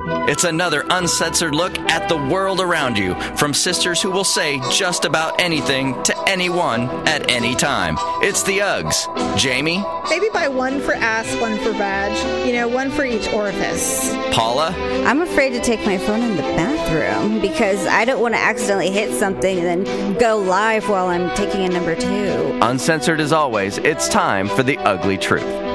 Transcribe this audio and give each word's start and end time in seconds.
It's 0.00 0.44
another 0.44 0.84
uncensored 0.90 1.54
look 1.54 1.76
at 1.90 2.08
the 2.08 2.16
world 2.16 2.60
around 2.60 2.96
you 2.96 3.14
from 3.36 3.52
sisters 3.52 4.00
who 4.00 4.10
will 4.10 4.24
say 4.24 4.60
just 4.70 5.04
about 5.04 5.40
anything 5.40 6.00
to 6.04 6.28
anyone 6.28 6.88
at 7.08 7.30
any 7.30 7.54
time. 7.54 7.96
It's 8.22 8.42
the 8.42 8.58
Uggs. 8.58 9.36
Jamie, 9.36 9.84
Maybe 10.08 10.28
buy 10.32 10.48
one 10.48 10.80
for 10.80 10.94
ass, 10.94 11.34
one 11.40 11.58
for 11.58 11.72
vag. 11.72 12.46
You 12.46 12.54
know, 12.54 12.68
one 12.68 12.90
for 12.90 13.04
each 13.04 13.28
orifice. 13.32 14.12
Paula, 14.32 14.70
I'm 15.04 15.20
afraid 15.20 15.50
to 15.50 15.60
take 15.60 15.84
my 15.84 15.98
phone 15.98 16.22
in 16.22 16.36
the 16.36 16.42
bathroom 16.42 17.40
because 17.40 17.86
I 17.86 18.04
don't 18.04 18.20
want 18.20 18.34
to 18.34 18.40
accidentally 18.40 18.90
hit 18.90 19.18
something 19.18 19.58
and 19.58 19.86
then 19.86 20.14
go 20.18 20.36
live 20.38 20.88
while 20.88 21.08
I'm 21.08 21.34
taking 21.36 21.62
a 21.62 21.68
number 21.68 21.94
two. 21.94 22.58
uncensored 22.62 23.20
as 23.20 23.32
always, 23.32 23.78
it's 23.78 24.08
time 24.08 24.48
for 24.48 24.62
the 24.62 24.78
ugly 24.78 25.18
truth. 25.18 25.67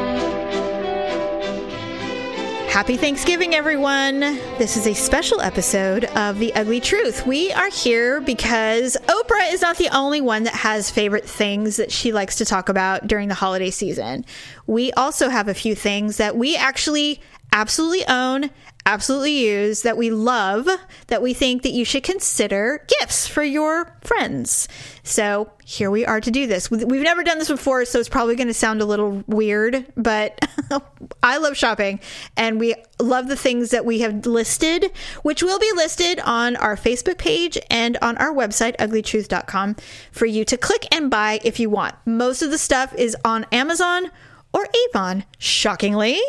Happy 2.73 2.97
Thanksgiving, 2.97 3.53
everyone. 3.53 4.19
This 4.57 4.77
is 4.77 4.87
a 4.87 4.95
special 4.95 5.41
episode 5.41 6.05
of 6.05 6.39
The 6.39 6.51
Ugly 6.55 6.79
Truth. 6.79 7.23
We 7.27 7.51
are 7.51 7.69
here 7.69 8.19
because 8.19 8.97
Oprah 9.05 9.53
is 9.53 9.61
not 9.61 9.77
the 9.77 9.95
only 9.95 10.21
one 10.21 10.41
that 10.45 10.55
has 10.55 10.89
favorite 10.89 11.23
things 11.23 11.77
that 11.77 11.91
she 11.91 12.11
likes 12.11 12.35
to 12.37 12.45
talk 12.45 12.69
about 12.69 13.05
during 13.05 13.27
the 13.27 13.35
holiday 13.35 13.69
season. 13.69 14.25
We 14.65 14.91
also 14.93 15.29
have 15.29 15.47
a 15.47 15.53
few 15.53 15.75
things 15.75 16.17
that 16.17 16.35
we 16.35 16.55
actually 16.55 17.21
absolutely 17.53 18.05
own, 18.07 18.49
absolutely 18.85 19.31
use, 19.47 19.83
that 19.83 19.95
we 19.95 20.09
love, 20.09 20.67
that 21.07 21.21
we 21.21 21.33
think 21.33 21.61
that 21.61 21.71
you 21.71 21.85
should 21.85 22.03
consider 22.03 22.85
gifts 22.99 23.27
for 23.27 23.43
your 23.43 23.95
friends. 24.01 24.67
So 25.03 25.49
here 25.63 25.89
we 25.91 26.05
are 26.05 26.19
to 26.19 26.31
do 26.31 26.47
this. 26.47 26.69
We- 26.69 26.83
We've 26.83 27.03
never 27.03 27.23
done 27.23 27.37
this 27.39 27.47
before, 27.47 27.85
so 27.85 27.99
it's 27.99 28.09
probably 28.09 28.35
going 28.35 28.47
to 28.49 28.53
sound 28.53 28.81
a 28.81 28.85
little 28.85 29.23
weird, 29.27 29.85
but 29.95 30.37
I 31.23 31.37
love 31.37 31.55
shopping 31.55 32.01
and 32.35 32.59
we 32.59 32.75
love 32.99 33.27
the 33.27 33.37
things 33.37 33.69
that 33.69 33.85
we 33.85 33.99
have 33.99 34.25
listed, 34.25 34.91
which 35.21 35.41
will 35.43 35.59
be 35.59 35.71
listed 35.75 36.19
on 36.21 36.55
our 36.57 36.75
Facebook 36.75 37.17
page 37.19 37.57
and 37.69 37.97
on 38.01 38.17
our 38.17 38.33
website, 38.33 38.75
uglytruth.com, 38.77 39.75
for 40.11 40.25
you 40.25 40.43
to 40.43 40.57
click 40.57 40.87
and 40.91 41.09
buy 41.09 41.39
if 41.43 41.59
you 41.59 41.69
want. 41.69 41.95
Most 42.05 42.41
of 42.41 42.51
the 42.51 42.57
stuff 42.57 42.93
is 42.95 43.15
on 43.23 43.45
Amazon 43.51 44.09
or 44.53 44.67
Avon, 44.89 45.23
shockingly. 45.37 46.19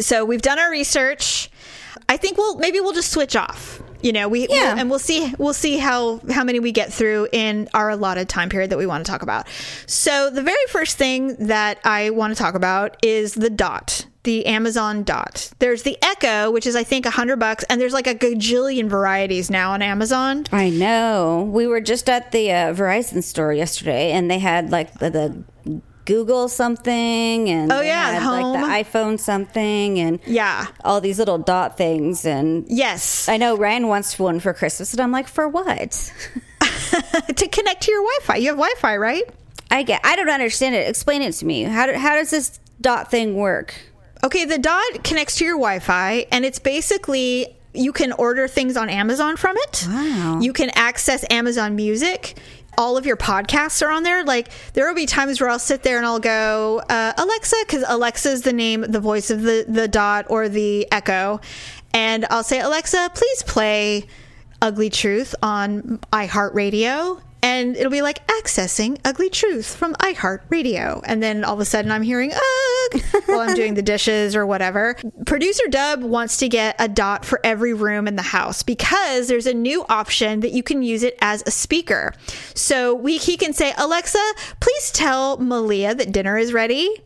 So 0.00 0.24
we've 0.24 0.42
done 0.42 0.58
our 0.58 0.70
research. 0.70 1.50
I 2.08 2.16
think 2.16 2.36
we'll 2.36 2.56
maybe 2.58 2.80
we'll 2.80 2.92
just 2.92 3.10
switch 3.12 3.36
off. 3.36 3.80
You 4.02 4.12
know, 4.12 4.28
we 4.28 4.46
Yeah. 4.50 4.74
and 4.78 4.90
we'll 4.90 4.98
see 4.98 5.32
we'll 5.38 5.54
see 5.54 5.78
how 5.78 6.20
how 6.30 6.44
many 6.44 6.60
we 6.60 6.72
get 6.72 6.92
through 6.92 7.28
in 7.32 7.68
our 7.72 7.90
allotted 7.90 8.28
time 8.28 8.50
period 8.50 8.70
that 8.70 8.76
we 8.78 8.86
want 8.86 9.04
to 9.06 9.10
talk 9.10 9.22
about. 9.22 9.46
So 9.86 10.28
the 10.30 10.42
very 10.42 10.66
first 10.68 10.98
thing 10.98 11.36
that 11.46 11.78
I 11.84 12.10
want 12.10 12.36
to 12.36 12.42
talk 12.42 12.54
about 12.54 12.96
is 13.02 13.34
the 13.34 13.50
dot. 13.50 14.06
The 14.24 14.46
Amazon 14.46 15.02
Dot. 15.02 15.50
There's 15.58 15.82
the 15.82 15.98
Echo, 16.02 16.50
which 16.50 16.66
is 16.66 16.74
I 16.76 16.82
think 16.82 17.04
a 17.04 17.10
hundred 17.10 17.36
bucks, 17.38 17.62
and 17.68 17.78
there's 17.78 17.92
like 17.92 18.06
a 18.06 18.14
gajillion 18.14 18.88
varieties 18.88 19.50
now 19.50 19.72
on 19.72 19.82
Amazon. 19.82 20.46
I 20.50 20.70
know. 20.70 21.46
We 21.52 21.66
were 21.66 21.82
just 21.82 22.08
at 22.08 22.32
the 22.32 22.50
uh, 22.50 22.72
Verizon 22.74 23.22
store 23.22 23.52
yesterday, 23.52 24.12
and 24.12 24.30
they 24.30 24.38
had 24.38 24.70
like 24.70 24.94
the, 24.98 25.10
the 25.10 25.44
Google 26.04 26.48
something, 26.48 27.48
and 27.48 27.72
Oh, 27.72 27.80
yeah, 27.80 28.18
had, 28.20 28.28
like 28.30 28.84
the 28.84 28.98
iPhone 28.98 29.18
something, 29.18 29.98
and 29.98 30.18
Yeah. 30.26 30.66
all 30.84 31.00
these 31.00 31.18
little 31.18 31.38
dot 31.38 31.76
things. 31.78 32.24
And 32.24 32.64
Yes. 32.68 33.28
I 33.28 33.36
know 33.36 33.56
Ryan 33.56 33.88
wants 33.88 34.18
one 34.18 34.40
for 34.40 34.52
Christmas, 34.52 34.92
and 34.92 35.00
I'm 35.00 35.12
like, 35.12 35.28
for 35.28 35.48
what? 35.48 36.12
to 37.36 37.48
connect 37.48 37.82
to 37.84 37.90
your 37.92 38.02
Wi-Fi. 38.02 38.36
You 38.36 38.48
have 38.48 38.56
Wi-Fi, 38.56 38.96
right? 38.96 39.24
I 39.70 39.82
get. 39.82 40.00
I 40.04 40.16
don't 40.16 40.30
understand 40.30 40.74
it. 40.74 40.88
Explain 40.88 41.22
it 41.22 41.32
to 41.32 41.46
me. 41.46 41.62
How 41.64 41.86
do, 41.86 41.94
how 41.94 42.14
does 42.14 42.30
this 42.30 42.60
dot 42.80 43.10
thing 43.10 43.34
work? 43.34 43.74
Okay, 44.22 44.44
the 44.44 44.58
dot 44.58 45.04
connects 45.04 45.36
to 45.38 45.44
your 45.44 45.56
Wi 45.56 45.78
Fi, 45.80 46.26
and 46.30 46.44
it's 46.44 46.58
basically 46.58 47.56
you 47.76 47.92
can 47.92 48.12
order 48.12 48.46
things 48.46 48.76
on 48.76 48.88
Amazon 48.88 49.36
from 49.36 49.56
it. 49.56 49.86
Wow. 49.88 50.38
You 50.40 50.52
can 50.52 50.70
access 50.74 51.24
Amazon 51.28 51.74
Music. 51.74 52.36
All 52.76 52.96
of 52.96 53.06
your 53.06 53.16
podcasts 53.16 53.82
are 53.86 53.90
on 53.90 54.02
there. 54.02 54.24
Like, 54.24 54.50
there 54.72 54.86
will 54.86 54.94
be 54.94 55.06
times 55.06 55.40
where 55.40 55.50
I'll 55.50 55.58
sit 55.58 55.82
there 55.82 55.96
and 55.96 56.06
I'll 56.06 56.20
go, 56.20 56.82
uh, 56.88 57.12
Alexa, 57.16 57.56
because 57.66 57.84
Alexa 57.86 58.30
is 58.30 58.42
the 58.42 58.52
name, 58.52 58.82
the 58.82 59.00
voice 59.00 59.30
of 59.30 59.42
the, 59.42 59.64
the 59.68 59.88
dot 59.88 60.26
or 60.28 60.48
the 60.48 60.90
echo. 60.92 61.40
And 61.92 62.26
I'll 62.30 62.44
say, 62.44 62.60
Alexa, 62.60 63.10
please 63.14 63.42
play 63.44 64.06
Ugly 64.60 64.90
Truth 64.90 65.34
on 65.42 65.98
iHeartRadio. 66.12 67.20
And 67.42 67.76
it'll 67.76 67.92
be 67.92 68.02
like 68.02 68.26
accessing 68.26 68.98
Ugly 69.04 69.30
Truth 69.30 69.76
from 69.76 69.94
iHeartRadio. 69.94 71.02
And 71.04 71.22
then 71.22 71.44
all 71.44 71.54
of 71.54 71.60
a 71.60 71.64
sudden 71.64 71.90
I'm 71.90 72.02
hearing 72.02 72.32
Ugh 72.32 72.73
while 73.26 73.40
I'm 73.40 73.54
doing 73.54 73.74
the 73.74 73.82
dishes 73.82 74.36
or 74.36 74.46
whatever. 74.46 74.96
Producer 75.26 75.64
Dub 75.68 76.02
wants 76.02 76.36
to 76.38 76.48
get 76.48 76.76
a 76.78 76.88
dot 76.88 77.24
for 77.24 77.40
every 77.44 77.72
room 77.72 78.06
in 78.06 78.16
the 78.16 78.22
house 78.22 78.62
because 78.62 79.28
there's 79.28 79.46
a 79.46 79.54
new 79.54 79.84
option 79.88 80.40
that 80.40 80.52
you 80.52 80.62
can 80.62 80.82
use 80.82 81.02
it 81.02 81.16
as 81.20 81.42
a 81.46 81.50
speaker. 81.50 82.12
So 82.54 82.94
we 82.94 83.18
he 83.18 83.36
can 83.36 83.52
say, 83.52 83.72
Alexa, 83.76 84.22
please 84.60 84.90
tell 84.90 85.38
Malia 85.38 85.94
that 85.94 86.12
dinner 86.12 86.36
is 86.36 86.52
ready. 86.52 87.02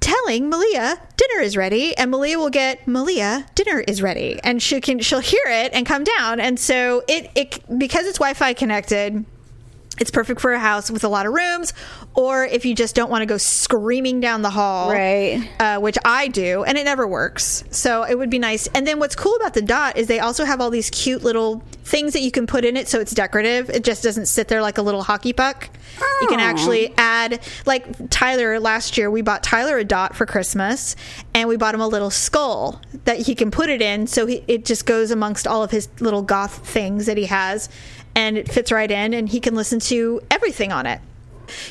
Telling 0.00 0.48
Malia 0.48 1.00
dinner 1.16 1.42
is 1.42 1.56
ready, 1.56 1.96
and 1.96 2.10
Malia 2.10 2.38
will 2.38 2.50
get 2.50 2.86
Malia 2.86 3.46
dinner 3.54 3.80
is 3.80 4.02
ready, 4.02 4.40
and 4.42 4.60
she 4.60 4.80
can 4.80 4.98
she'll 4.98 5.20
hear 5.20 5.44
it 5.46 5.72
and 5.72 5.86
come 5.86 6.04
down. 6.04 6.40
And 6.40 6.58
so 6.58 7.02
it 7.08 7.30
it 7.34 7.78
because 7.78 8.06
it's 8.06 8.18
Wi-Fi 8.18 8.54
connected. 8.54 9.24
It's 10.00 10.10
perfect 10.10 10.40
for 10.40 10.52
a 10.52 10.58
house 10.58 10.90
with 10.90 11.04
a 11.04 11.08
lot 11.08 11.26
of 11.26 11.32
rooms, 11.32 11.72
or 12.14 12.44
if 12.44 12.64
you 12.64 12.74
just 12.74 12.94
don't 12.94 13.10
want 13.10 13.22
to 13.22 13.26
go 13.26 13.36
screaming 13.38 14.20
down 14.20 14.42
the 14.42 14.50
hall, 14.50 14.90
Right. 14.90 15.48
Uh, 15.60 15.78
which 15.80 15.98
I 16.04 16.28
do, 16.28 16.64
and 16.64 16.76
it 16.78 16.84
never 16.84 17.06
works. 17.06 17.62
So 17.70 18.02
it 18.04 18.16
would 18.18 18.30
be 18.30 18.38
nice. 18.38 18.66
And 18.68 18.86
then 18.86 18.98
what's 18.98 19.14
cool 19.14 19.36
about 19.36 19.54
the 19.54 19.62
dot 19.62 19.96
is 19.96 20.06
they 20.06 20.18
also 20.20 20.44
have 20.44 20.60
all 20.60 20.70
these 20.70 20.90
cute 20.90 21.22
little 21.22 21.62
things 21.84 22.12
that 22.14 22.22
you 22.22 22.30
can 22.30 22.46
put 22.46 22.64
in 22.64 22.76
it, 22.76 22.88
so 22.88 23.00
it's 23.00 23.12
decorative. 23.12 23.68
It 23.70 23.84
just 23.84 24.02
doesn't 24.02 24.26
sit 24.26 24.48
there 24.48 24.62
like 24.62 24.78
a 24.78 24.82
little 24.82 25.02
hockey 25.02 25.32
puck. 25.32 25.68
You 26.20 26.26
can 26.28 26.40
Oh. 26.40 26.44
actually 26.44 26.94
add, 26.96 27.40
like 27.66 28.08
Tyler 28.10 28.58
last 28.60 28.96
year, 28.96 29.10
we 29.10 29.20
bought 29.20 29.42
Tyler 29.42 29.76
a 29.78 29.84
dot 29.84 30.16
for 30.16 30.24
Christmas, 30.26 30.96
and 31.34 31.48
we 31.48 31.56
bought 31.56 31.74
him 31.74 31.80
a 31.80 31.88
little 31.88 32.10
skull 32.10 32.80
that 33.04 33.18
he 33.18 33.34
can 33.34 33.50
put 33.50 33.68
it 33.68 33.82
in, 33.82 34.06
so 34.06 34.26
he, 34.26 34.42
it 34.48 34.64
just 34.64 34.86
goes 34.86 35.10
amongst 35.10 35.46
all 35.46 35.62
of 35.62 35.70
his 35.70 35.88
little 36.00 36.22
goth 36.22 36.66
things 36.66 37.06
that 37.06 37.16
he 37.16 37.26
has, 37.26 37.68
and 38.14 38.36
it 38.36 38.50
fits 38.50 38.72
right 38.72 38.90
in, 38.90 39.14
and 39.14 39.28
he 39.28 39.40
can 39.40 39.54
listen 39.54 39.80
to 39.80 40.20
everything 40.30 40.72
on 40.72 40.86
it. 40.86 41.00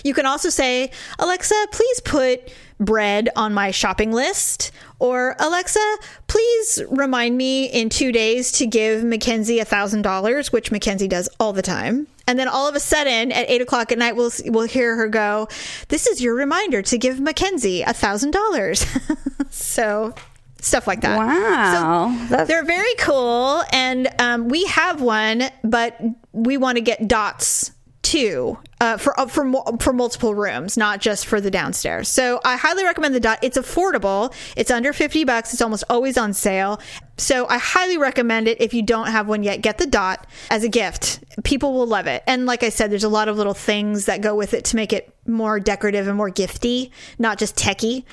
You 0.04 0.14
can 0.14 0.26
also 0.26 0.50
say, 0.50 0.92
Alexa, 1.20 1.56
please 1.72 2.02
put 2.02 2.52
bread 2.80 3.30
on 3.36 3.54
my 3.54 3.72
shopping 3.72 4.12
list. 4.12 4.72
Or, 5.00 5.36
Alexa, 5.40 5.98
please 6.28 6.84
remind 6.90 7.38
me 7.38 7.66
in 7.66 7.90
two 7.90 8.12
days 8.12 8.52
to 8.54 8.66
give 8.66 9.04
Mackenzie 9.04 9.60
$1,000, 9.60 10.52
which 10.52 10.72
Mackenzie 10.72 11.08
does 11.08 11.30
all 11.40 11.54
the 11.54 11.62
time. 11.62 12.08
And 12.28 12.38
then 12.38 12.48
all 12.48 12.68
of 12.68 12.76
a 12.76 12.80
sudden 12.80 13.32
at 13.32 13.50
eight 13.50 13.62
o'clock 13.62 13.92
at 13.92 13.98
night, 13.98 14.16
we'll, 14.16 14.32
we'll 14.46 14.68
hear 14.68 14.96
her 14.96 15.08
go, 15.08 15.48
This 15.90 16.08
is 16.08 16.22
your 16.22 16.36
reminder 16.36 16.82
to 16.84 16.98
give 16.98 17.20
Mackenzie 17.20 17.84
$1,000. 17.86 19.50
so, 19.52 20.14
stuff 20.62 20.88
like 20.88 21.02
that. 21.02 21.18
Wow. 21.18 22.16
So 22.16 22.26
That's- 22.30 22.48
they're 22.48 22.64
very 22.64 22.96
cool. 23.00 23.64
And 23.74 24.08
um, 24.20 24.48
we 24.48 24.66
have 24.66 25.02
one, 25.02 25.50
but 25.64 26.00
we 26.32 26.58
want 26.58 26.78
to 26.78 26.82
get 26.82 27.08
dots 27.08 27.72
too 28.04 28.58
uh, 28.82 28.98
for 28.98 29.18
uh, 29.20 29.28
for 29.28 29.46
for 29.80 29.94
multiple 29.94 30.34
rooms, 30.34 30.76
not 30.76 31.00
just 31.00 31.28
for 31.28 31.40
the 31.40 31.52
downstairs. 31.52 32.10
So 32.10 32.42
I 32.44 32.58
highly 32.58 32.84
recommend 32.84 33.14
the 33.14 33.20
dot. 33.20 33.40
It's 33.44 33.58
affordable. 33.58 34.34
It's 34.58 34.72
under 34.72 34.92
fifty 34.92 35.24
bucks. 35.24 35.54
It's 35.54 35.62
almost 35.62 35.84
always 35.90 36.18
on 36.18 36.34
sale. 36.34 36.82
So 37.18 37.48
I 37.48 37.60
highly 37.60 38.00
recommend 38.00 38.48
it. 38.48 38.60
If 38.60 38.74
you 38.74 38.82
don't 38.82 39.08
have 39.08 39.28
one 39.28 39.44
yet, 39.44 39.62
get 39.62 39.78
the 39.78 39.86
dot 39.86 40.26
as 40.50 40.64
a 40.64 40.70
gift. 40.70 41.24
People 41.44 41.74
will 41.74 41.86
love 41.86 42.08
it. 42.08 42.24
And 42.26 42.48
like 42.48 42.64
I 42.64 42.70
said, 42.70 42.90
there's 42.92 43.04
a 43.04 43.10
lot 43.10 43.28
of 43.28 43.38
little 43.38 43.54
things 43.54 44.06
that 44.06 44.22
go 44.22 44.36
with 44.36 44.56
it 44.56 44.66
to 44.66 44.76
make 44.76 44.92
it 44.94 45.14
more 45.28 45.60
decorative 45.60 46.08
and 46.08 46.18
more 46.18 46.30
gifty, 46.32 46.90
not 47.20 47.38
just 47.38 47.56
techie. 47.56 48.04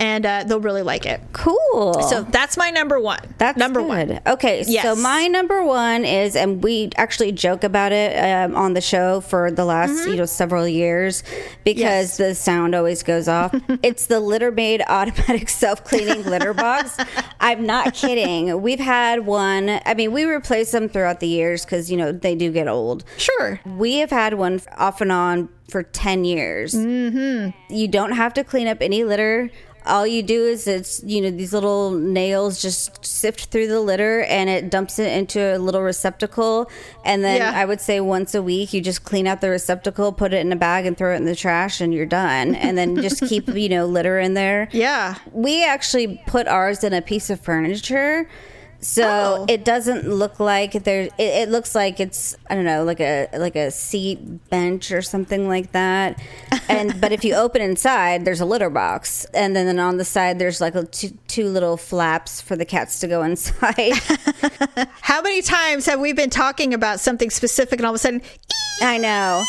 And 0.00 0.24
uh, 0.26 0.42
they'll 0.44 0.58
really 0.58 0.82
like 0.82 1.04
it. 1.06 1.20
Cool. 1.32 2.02
So 2.08 2.22
that's 2.22 2.56
my 2.56 2.70
number 2.70 2.98
one. 2.98 3.20
That's 3.38 3.58
number 3.58 3.80
good. 3.80 3.88
one. 3.88 4.20
Okay, 4.26 4.64
Yes. 4.66 4.82
so 4.82 4.96
my 5.00 5.28
number 5.28 5.62
one 5.64 6.04
is, 6.04 6.34
and 6.34 6.64
we 6.64 6.90
actually 6.96 7.30
joke 7.30 7.62
about 7.62 7.92
it 7.92 8.16
um, 8.18 8.56
on 8.56 8.72
the 8.72 8.80
show 8.80 9.20
for 9.20 9.50
the 9.52 9.64
last 9.66 10.08
you 10.08 10.16
know 10.16 10.24
several 10.24 10.66
years 10.66 11.22
because 11.62 11.82
Mm-hmm. 11.82 11.82
Yes. 11.82 12.16
the 12.16 12.34
sound 12.34 12.74
always 12.74 13.02
goes 13.02 13.28
off. 13.28 13.54
it's 13.82 14.06
the 14.06 14.16
Littermaid 14.20 14.82
automatic 14.88 15.48
self 15.50 15.84
cleaning 15.84 16.24
litter 16.24 16.54
box. 16.54 16.96
I'm 17.38 17.64
not 17.66 17.92
kidding. 17.94 18.60
We've 18.62 18.80
had 18.80 19.26
one. 19.26 19.78
I 19.84 19.92
mean, 19.94 20.10
we 20.10 20.24
replace 20.24 20.72
them 20.72 20.88
throughout 20.88 21.20
the 21.20 21.28
years 21.28 21.64
because 21.66 21.90
you 21.90 21.98
know 21.98 22.10
they 22.12 22.34
do 22.34 22.50
get 22.50 22.66
old. 22.66 23.04
Sure. 23.18 23.60
We 23.66 23.98
have 23.98 24.10
had 24.10 24.34
one 24.34 24.60
off 24.78 25.00
and 25.02 25.12
on 25.12 25.48
for 25.72 25.82
10 25.82 26.24
years. 26.24 26.74
Mm-hmm. 26.74 27.74
You 27.74 27.88
don't 27.88 28.12
have 28.12 28.34
to 28.34 28.44
clean 28.44 28.68
up 28.68 28.78
any 28.80 29.02
litter. 29.02 29.50
All 29.84 30.06
you 30.06 30.22
do 30.22 30.44
is 30.44 30.68
it's, 30.68 31.02
you 31.02 31.20
know, 31.20 31.30
these 31.32 31.52
little 31.52 31.90
nails 31.90 32.62
just 32.62 33.04
sift 33.04 33.46
through 33.46 33.66
the 33.66 33.80
litter 33.80 34.20
and 34.22 34.48
it 34.48 34.70
dumps 34.70 35.00
it 35.00 35.10
into 35.12 35.40
a 35.40 35.58
little 35.58 35.82
receptacle. 35.82 36.70
And 37.04 37.24
then 37.24 37.38
Yeah. 37.38 37.52
I 37.52 37.64
would 37.64 37.80
say 37.80 37.98
once 38.00 38.32
a 38.36 38.42
week, 38.42 38.72
you 38.72 38.80
just 38.80 39.02
clean 39.02 39.26
out 39.26 39.40
the 39.40 39.50
receptacle, 39.50 40.12
put 40.12 40.32
it 40.32 40.36
in 40.46 40.52
a 40.52 40.56
bag 40.56 40.86
and 40.86 40.96
throw 40.96 41.12
it 41.12 41.16
in 41.16 41.24
the 41.24 41.34
trash 41.34 41.80
and 41.80 41.92
you're 41.92 42.06
done. 42.06 42.54
And 42.54 42.78
then 42.78 42.94
just 43.02 43.22
keep, 43.28 43.48
you 43.48 43.68
know, 43.68 43.86
litter 43.86 44.20
in 44.20 44.34
there. 44.34 44.68
Yeah. 44.70 45.16
We 45.32 45.64
actually 45.64 46.22
put 46.28 46.46
ours 46.46 46.84
in 46.84 46.92
a 46.92 47.02
piece 47.02 47.28
of 47.28 47.40
furniture 47.40 48.28
So 48.84 49.04
Oh. 49.04 49.46
it 49.48 49.64
doesn't 49.64 50.08
look 50.08 50.40
like 50.40 50.72
there. 50.84 51.02
It, 51.02 51.12
it 51.18 51.48
looks 51.48 51.74
like 51.74 52.00
it's 52.00 52.36
I 52.50 52.56
don't 52.56 52.64
know, 52.64 52.82
like 52.82 53.00
a 53.00 53.28
like 53.36 53.54
a 53.54 53.70
seat 53.70 54.50
bench 54.50 54.90
or 54.90 55.02
something 55.02 55.48
like 55.48 55.72
that. 55.72 56.20
And 56.68 57.00
but 57.00 57.12
if 57.12 57.22
you 57.24 57.34
open 57.34 57.60
inside, 57.62 58.24
there's 58.24 58.40
a 58.40 58.46
litter 58.46 58.70
box, 58.70 59.24
and 59.34 59.54
then, 59.54 59.66
then 59.66 59.78
on 59.78 59.98
the 59.98 60.04
side 60.04 60.38
there's 60.38 60.60
like 60.60 60.74
a 60.74 60.84
two, 60.84 61.10
two 61.28 61.48
little 61.48 61.76
flaps 61.76 62.40
for 62.40 62.56
the 62.56 62.64
cats 62.64 62.98
to 63.00 63.08
go 63.08 63.22
inside. 63.22 63.92
How 65.00 65.20
many 65.22 65.42
times 65.42 65.86
have 65.86 66.00
we 66.00 66.12
been 66.12 66.30
talking 66.30 66.72
about 66.74 66.98
something 67.00 67.30
specific 67.30 67.78
and 67.78 67.86
all 67.86 67.92
of 67.92 67.96
a 67.96 67.98
sudden, 67.98 68.22
I 68.80 68.96
know, 68.98 69.42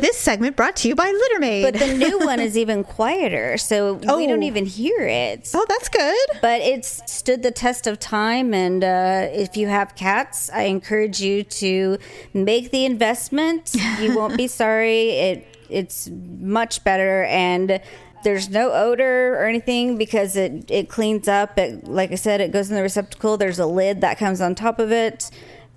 this 0.00 0.16
segment 0.16 0.56
brought 0.56 0.76
to 0.76 0.88
you 0.88 0.94
by 0.94 1.10
Littermaid? 1.12 1.62
but 1.62 1.74
the 1.74 1.94
new 1.94 2.18
one 2.26 2.40
is 2.40 2.56
even 2.56 2.84
quieter, 2.84 3.56
so 3.58 3.94
we 3.94 4.06
Oh. 4.08 4.26
don't 4.26 4.42
even 4.42 4.66
hear 4.66 5.00
it. 5.06 5.50
oh, 5.54 5.64
that's 5.68 5.88
good. 5.88 6.26
but 6.42 6.60
it's 6.60 7.02
stood 7.10 7.42
the 7.42 7.50
test 7.50 7.86
of 7.86 7.98
time 8.00 8.52
and 8.54 8.82
uh, 8.82 9.28
if 9.32 9.56
you 9.56 9.66
have 9.68 9.94
cats 9.94 10.50
i 10.54 10.62
encourage 10.62 11.20
you 11.20 11.42
to 11.44 11.98
make 12.34 12.70
the 12.70 12.84
investment 12.84 13.74
you 14.00 14.14
won't 14.18 14.36
be 14.36 14.46
sorry 14.46 15.10
it 15.10 15.46
it's 15.68 16.08
much 16.40 16.82
better 16.84 17.24
and 17.24 17.80
there's 18.24 18.48
no 18.50 18.72
odor 18.72 19.34
or 19.38 19.46
anything 19.46 19.96
because 19.96 20.36
it, 20.36 20.68
it 20.70 20.88
cleans 20.88 21.28
up 21.28 21.58
it 21.58 21.84
like 21.86 22.10
i 22.12 22.14
said 22.14 22.40
it 22.40 22.52
goes 22.52 22.68
in 22.70 22.76
the 22.76 22.82
receptacle 22.82 23.36
there's 23.36 23.58
a 23.58 23.66
lid 23.66 24.00
that 24.00 24.18
comes 24.18 24.40
on 24.40 24.54
top 24.54 24.78
of 24.78 24.90
it 24.92 25.30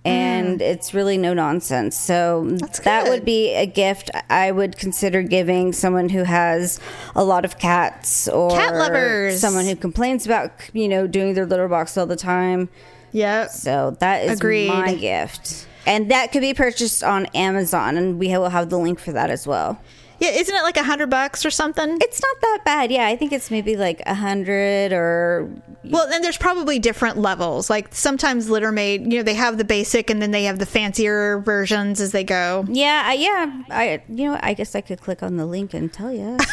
and 0.06 0.60
mm. 0.60 0.64
it's 0.64 0.94
really 0.94 1.18
no 1.18 1.34
nonsense 1.34 1.98
so 1.98 2.46
that 2.84 3.04
good. 3.04 3.10
would 3.10 3.26
be 3.26 3.54
a 3.54 3.66
gift 3.66 4.12
i 4.30 4.52
would 4.52 4.78
consider 4.78 5.22
giving 5.22 5.72
someone 5.72 6.10
who 6.10 6.24
has 6.24 6.80
a 7.16 7.24
lot 7.24 7.46
of 7.46 7.58
cats 7.58 8.28
or 8.28 8.52
Cat 8.52 8.76
lovers. 8.76 9.40
someone 9.40 9.66
who 9.66 9.76
complains 9.76 10.26
about 10.26 10.52
you 10.74 10.88
know 10.88 11.08
doing 11.08 11.34
their 11.34 11.46
litter 11.46 11.68
box 11.68 11.98
all 11.98 12.06
the 12.06 12.16
time. 12.16 12.70
Yep. 13.12 13.50
So 13.50 13.96
that 14.00 14.26
is 14.26 14.40
Agreed. 14.40 14.70
my 14.70 14.96
gift, 14.96 15.68
and 15.86 16.10
that 16.12 16.32
could 16.32 16.42
be 16.42 16.54
purchased 16.54 17.04
on 17.04 17.28
Amazon, 17.28 17.98
and 17.98 18.20
we 18.20 18.30
will 18.30 18.50
have 18.50 18.70
the 18.70 18.80
link 18.80 19.00
for 19.00 19.12
that 19.12 19.30
as 19.30 19.46
well. 19.46 19.80
Yeah, 20.20 20.30
isn't 20.30 20.56
it 20.56 20.64
like 20.64 20.78
a 20.78 20.84
hundred 20.84 21.10
bucks 21.10 21.46
or 21.46 21.52
something? 21.52 21.98
It's 22.02 22.22
not 22.22 22.42
that 22.42 22.60
bad. 22.64 22.92
Yeah, 22.92 23.08
I 23.08 23.16
think 23.16 23.32
it's 23.34 23.52
maybe 23.52 23.76
like 23.76 24.02
a 24.06 24.14
hundred 24.14 24.94
or 24.94 25.50
Well, 25.84 26.08
and 26.12 26.24
there's 26.24 26.38
probably 26.38 26.80
different 26.80 27.18
levels. 27.18 27.70
Like 27.70 27.94
sometimes 27.94 28.48
Littermaid, 28.48 29.12
you 29.12 29.18
know, 29.18 29.24
they 29.24 29.34
have 29.34 29.58
the 29.58 29.66
basic 29.66 30.10
and 30.10 30.22
then 30.22 30.32
they 30.32 30.46
have 30.46 30.60
the 30.60 30.66
fancier 30.66 31.40
versions 31.40 32.00
as 32.00 32.12
they 32.12 32.24
go. 32.24 32.66
yeah, 32.70 33.04
I, 33.06 33.14
yeah. 33.14 33.64
I 33.70 34.04
you 34.08 34.30
know 34.30 34.40
I 34.42 34.54
guess 34.54 34.76
I 34.76 34.82
could 34.82 35.02
click 35.02 35.24
on 35.24 35.38
the 35.38 35.46
link 35.46 35.74
and 35.74 35.92
tell 35.92 36.12
you. 36.12 36.38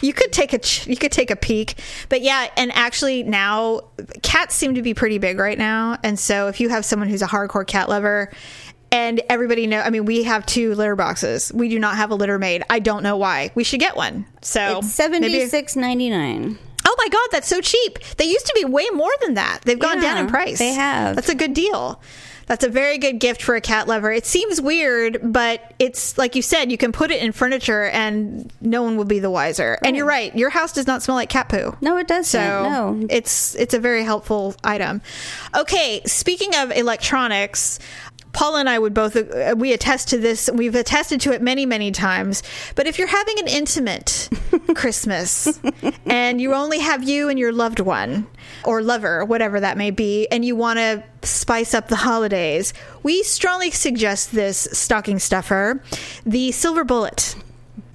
You 0.00 0.12
could 0.12 0.32
take 0.32 0.52
a 0.52 0.58
ch- 0.58 0.86
you 0.86 0.96
could 0.96 1.10
take 1.10 1.30
a 1.32 1.34
peek, 1.36 1.74
but 2.08 2.22
yeah, 2.22 2.48
and 2.56 2.70
actually 2.72 3.24
now 3.24 3.80
cats 4.22 4.54
seem 4.54 4.76
to 4.76 4.82
be 4.82 4.94
pretty 4.94 5.18
big 5.18 5.38
right 5.40 5.58
now, 5.58 5.98
and 6.04 6.18
so 6.18 6.46
if 6.46 6.60
you 6.60 6.68
have 6.68 6.84
someone 6.84 7.08
who's 7.08 7.20
a 7.22 7.26
hardcore 7.26 7.66
cat 7.66 7.88
lover. 7.88 8.30
And 8.92 9.22
everybody 9.30 9.66
know. 9.66 9.80
I 9.80 9.90
mean, 9.90 10.04
we 10.04 10.22
have 10.24 10.44
two 10.46 10.74
litter 10.74 10.94
boxes. 10.94 11.50
We 11.54 11.68
do 11.70 11.78
not 11.78 11.96
have 11.96 12.10
a 12.10 12.14
litter 12.14 12.38
maid. 12.38 12.62
I 12.70 12.78
don't 12.78 13.02
know 13.02 13.16
why. 13.16 13.50
We 13.54 13.64
should 13.64 13.80
get 13.80 13.96
one. 13.96 14.26
So 14.42 14.78
it's 14.78 14.92
seventy 14.92 15.48
six 15.48 15.74
ninety 15.74 16.10
nine. 16.10 16.58
Oh 16.86 16.94
my 16.98 17.08
god, 17.08 17.28
that's 17.30 17.48
so 17.48 17.60
cheap. 17.60 17.98
They 18.18 18.24
used 18.26 18.46
to 18.46 18.52
be 18.54 18.64
way 18.64 18.86
more 18.92 19.10
than 19.22 19.34
that. 19.34 19.60
They've 19.64 19.78
gone 19.78 20.00
down 20.00 20.18
in 20.18 20.26
price. 20.26 20.58
they 20.58 20.72
have. 20.74 21.16
That's 21.16 21.28
a 21.30 21.34
good 21.34 21.54
deal. 21.54 22.00
That's 22.46 22.64
a 22.64 22.68
very 22.68 22.98
good 22.98 23.20
gift 23.20 23.40
for 23.40 23.54
a 23.54 23.60
cat 23.60 23.86
lover. 23.86 24.12
It 24.12 24.26
seems 24.26 24.60
weird, 24.60 25.20
but 25.22 25.72
it's 25.78 26.18
like 26.18 26.34
you 26.34 26.42
said, 26.42 26.70
you 26.72 26.76
can 26.76 26.90
put 26.92 27.10
it 27.12 27.22
in 27.22 27.30
furniture 27.32 27.84
and 27.84 28.52
no 28.60 28.82
one 28.82 28.96
will 28.96 29.04
be 29.04 29.20
the 29.20 29.30
wiser. 29.30 29.78
And 29.84 29.96
you're 29.96 30.04
right, 30.06 30.36
your 30.36 30.50
house 30.50 30.72
does 30.72 30.86
not 30.88 31.02
smell 31.02 31.14
like 31.14 31.28
cat 31.30 31.48
poo. 31.48 31.76
No, 31.80 31.96
it 31.98 32.08
doesn't. 32.08 32.24
So 32.24 32.68
no, 32.68 33.06
it's 33.08 33.54
it's 33.54 33.74
a 33.74 33.78
very 33.78 34.02
helpful 34.02 34.54
item. 34.64 35.00
Okay, 35.56 36.02
speaking 36.04 36.54
of 36.56 36.72
electronics, 36.72 37.78
Paula 38.32 38.60
and 38.60 38.68
I 38.68 38.78
would 38.78 38.94
both 38.94 39.16
uh, 39.16 39.54
we 39.56 39.72
attest 39.72 40.08
to 40.08 40.18
this. 40.18 40.50
We've 40.52 40.74
attested 40.74 41.20
to 41.22 41.32
it 41.32 41.42
many 41.42 41.66
many 41.66 41.90
times. 41.90 42.42
But 42.74 42.86
if 42.86 42.98
you're 42.98 43.08
having 43.08 43.38
an 43.38 43.48
intimate 43.48 44.28
Christmas 44.74 45.60
and 46.06 46.40
you 46.40 46.54
only 46.54 46.78
have 46.78 47.02
you 47.02 47.28
and 47.28 47.38
your 47.38 47.52
loved 47.52 47.80
one 47.80 48.26
or 48.64 48.82
lover, 48.82 49.24
whatever 49.24 49.60
that 49.60 49.76
may 49.76 49.90
be, 49.90 50.26
and 50.28 50.44
you 50.44 50.56
want 50.56 50.78
to 50.78 51.02
spice 51.22 51.74
up 51.74 51.88
the 51.88 51.96
holidays, 51.96 52.72
we 53.02 53.22
strongly 53.22 53.70
suggest 53.70 54.32
this 54.32 54.68
stocking 54.72 55.18
stuffer, 55.18 55.82
the 56.24 56.52
Silver 56.52 56.84
Bullet. 56.84 57.36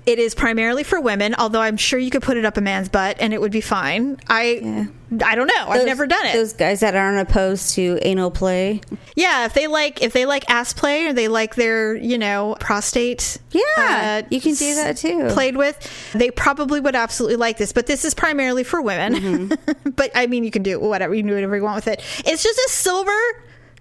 It 0.08 0.20
is 0.20 0.34
primarily 0.34 0.84
for 0.84 1.02
women, 1.02 1.36
although 1.38 1.60
I'm 1.60 1.76
sure 1.76 2.00
you 2.00 2.10
could 2.10 2.22
put 2.22 2.38
it 2.38 2.46
up 2.46 2.56
a 2.56 2.62
man's 2.62 2.88
butt 2.88 3.18
and 3.20 3.34
it 3.34 3.42
would 3.42 3.52
be 3.52 3.60
fine. 3.60 4.18
I 4.30 4.88
I 5.22 5.36
don't 5.36 5.48
know. 5.48 5.68
I've 5.68 5.86
never 5.86 6.08
done 6.08 6.26
it. 6.28 6.32
Those 6.32 6.54
guys 6.54 6.80
that 6.80 6.96
aren't 6.96 7.30
opposed 7.30 7.76
to 7.76 8.00
anal 8.02 8.32
play. 8.32 8.80
yeah, 9.18 9.46
if 9.46 9.54
they 9.54 9.68
like 9.68 10.02
if 10.02 10.14
they 10.14 10.26
like 10.26 10.50
ass 10.50 10.72
play 10.72 11.08
or 11.08 11.14
they 11.14 11.28
like 11.28 11.56
their, 11.56 11.94
you 11.94 12.18
know, 12.18 12.56
prostate 12.62 13.38
uh, 13.54 13.60
Yeah, 13.78 14.22
you 14.30 14.40
can 14.40 14.54
do 14.54 14.76
that 14.76 14.96
too. 14.96 15.28
Played 15.32 15.58
with, 15.58 16.14
they 16.14 16.32
probably 16.32 16.80
would 16.80 16.96
absolutely 16.96 17.36
like 17.36 17.58
this, 17.58 17.74
but 17.74 17.88
this 17.88 18.06
is 18.06 18.14
primarily 18.14 18.64
for 18.64 18.82
women. 18.82 19.14
Mm-hmm. 19.14 19.90
but 19.98 20.12
I 20.16 20.28
mean, 20.28 20.46
you 20.46 20.52
can 20.52 20.64
do 20.64 20.80
whatever 20.80 21.14
you 21.14 21.22
can 21.22 21.28
do 21.28 21.36
whatever 21.36 21.58
you 21.58 21.64
want 21.64 21.84
with 21.84 21.88
it. 21.88 22.02
It's 22.26 22.44
just 22.44 22.60
a 22.60 22.70
silver 22.70 23.20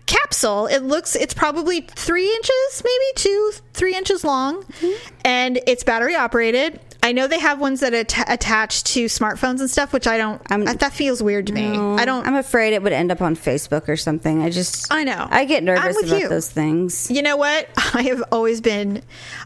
capsule. 0.07 0.67
It 0.67 0.83
looks 0.83 1.15
it's 1.17 1.35
probably 1.35 1.81
three 1.83 2.29
inches, 2.35 2.83
maybe 2.85 3.05
two, 3.17 3.53
three 3.75 3.95
inches 3.97 4.25
long, 4.25 4.63
Mm-hmm. 4.63 5.17
and 5.25 5.61
it's 5.67 5.85
battery 5.85 6.15
operated. 6.15 6.81
I 7.03 7.13
know 7.13 7.29
they 7.29 7.39
have 7.39 7.61
ones 7.61 7.81
that 7.81 7.95
att- 7.95 8.25
attach 8.29 8.83
to 8.85 9.05
smartphones 9.05 9.61
and 9.61 9.71
stuff, 9.71 9.93
which 9.93 10.09
I 10.09 10.17
don't. 10.17 10.43
I'm- 10.51 10.65
that 10.65 10.93
feels 10.93 11.23
weird 11.23 11.47
to 11.49 11.53
me. 11.53 11.69
I 11.77 12.05
don't. 12.05 12.27
I'm 12.27 12.35
afraid 12.35 12.73
it 12.75 12.83
would 12.83 12.93
end 12.93 13.13
up 13.13 13.21
on 13.23 13.37
Facebook 13.37 13.89
or 13.89 13.97
something. 13.97 14.43
I 14.43 14.51
just 14.51 14.93
I 14.93 15.05
know. 15.05 15.29
I 15.31 15.45
get 15.45 15.63
nervous 15.63 16.03
about 16.03 16.21
you. 16.21 16.29
those 16.29 16.49
things. 16.51 17.09
You 17.11 17.23
know 17.23 17.37
what? 17.37 17.69
I 17.95 18.03
have 18.03 18.25
always 18.33 18.61
been. 18.61 19.03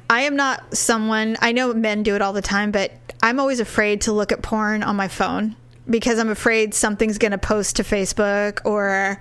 I 0.08 0.22
am 0.22 0.36
not 0.36 0.74
someone. 0.74 1.36
I 1.42 1.52
know 1.52 1.74
men 1.74 2.02
do 2.02 2.14
it 2.14 2.22
all 2.22 2.32
the 2.32 2.40
time, 2.42 2.70
but 2.70 2.92
I'm 3.22 3.38
always 3.38 3.60
afraid 3.60 4.00
to 4.02 4.12
look 4.12 4.32
at 4.32 4.40
porn 4.40 4.82
on 4.82 4.96
my 4.96 5.08
phone 5.08 5.54
because 5.88 6.18
I'm 6.18 6.30
afraid 6.30 6.72
something's 6.72 7.18
going 7.18 7.32
to 7.32 7.38
post 7.38 7.76
to 7.76 7.82
Facebook 7.82 8.60
or 8.64 9.20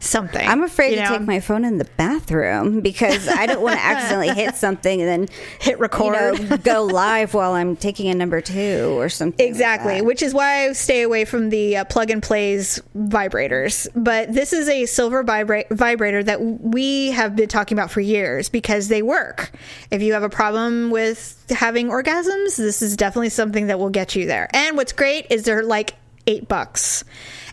something. 0.00 0.46
I'm 0.46 0.62
afraid 0.62 0.96
to 0.96 1.02
know? 1.02 1.08
take 1.10 1.22
my 1.22 1.40
phone 1.40 1.64
in 1.64 1.78
the 1.78 1.84
bathroom 1.96 2.80
because 2.80 3.28
I 3.28 3.46
don't 3.46 3.60
want 3.60 3.76
to 3.76 3.84
accidentally 3.84 4.30
hit 4.30 4.56
something 4.56 5.00
and 5.00 5.08
then 5.28 5.36
Hit 5.60 5.78
record. 5.78 6.38
you 6.38 6.48
know, 6.48 6.56
go 6.56 6.82
live 6.84 7.34
while 7.34 7.52
I'm 7.52 7.76
taking 7.76 8.08
a 8.10 8.14
number 8.14 8.40
two 8.40 8.98
or 8.98 9.08
something. 9.08 9.46
Exactly, 9.46 9.96
that. 9.98 10.04
which 10.04 10.22
is 10.22 10.34
why 10.34 10.68
I 10.68 10.72
stay 10.72 11.02
away 11.02 11.24
from 11.24 11.50
the 11.50 11.76
uh, 11.78 11.84
plug 11.84 12.10
and 12.10 12.22
plays 12.22 12.82
vibrators. 12.96 13.86
But 13.94 14.32
this 14.32 14.52
is 14.52 14.68
a 14.68 14.86
silver 14.86 15.22
vibra- 15.22 15.68
vibrator 15.70 16.22
that 16.22 16.40
we 16.40 17.10
have 17.12 17.36
been 17.36 17.48
talking 17.48 17.76
about 17.76 17.90
for 17.90 18.00
years 18.00 18.48
because 18.48 18.88
they 18.88 19.02
work. 19.02 19.52
If 19.90 20.02
you 20.02 20.14
have 20.14 20.22
a 20.22 20.30
problem 20.30 20.90
with 20.90 21.36
having 21.50 21.88
orgasms, 21.88 22.56
this 22.56 22.80
is 22.82 22.96
definitely 22.96 23.28
something 23.28 23.66
that 23.66 23.78
will 23.78 23.90
get 23.90 24.16
you 24.16 24.26
there. 24.26 24.48
And 24.54 24.76
what's 24.76 24.92
great 24.92 25.26
is 25.30 25.42
they're 25.44 25.62
like 25.62 25.94
eight 26.26 26.48
bucks. 26.48 27.04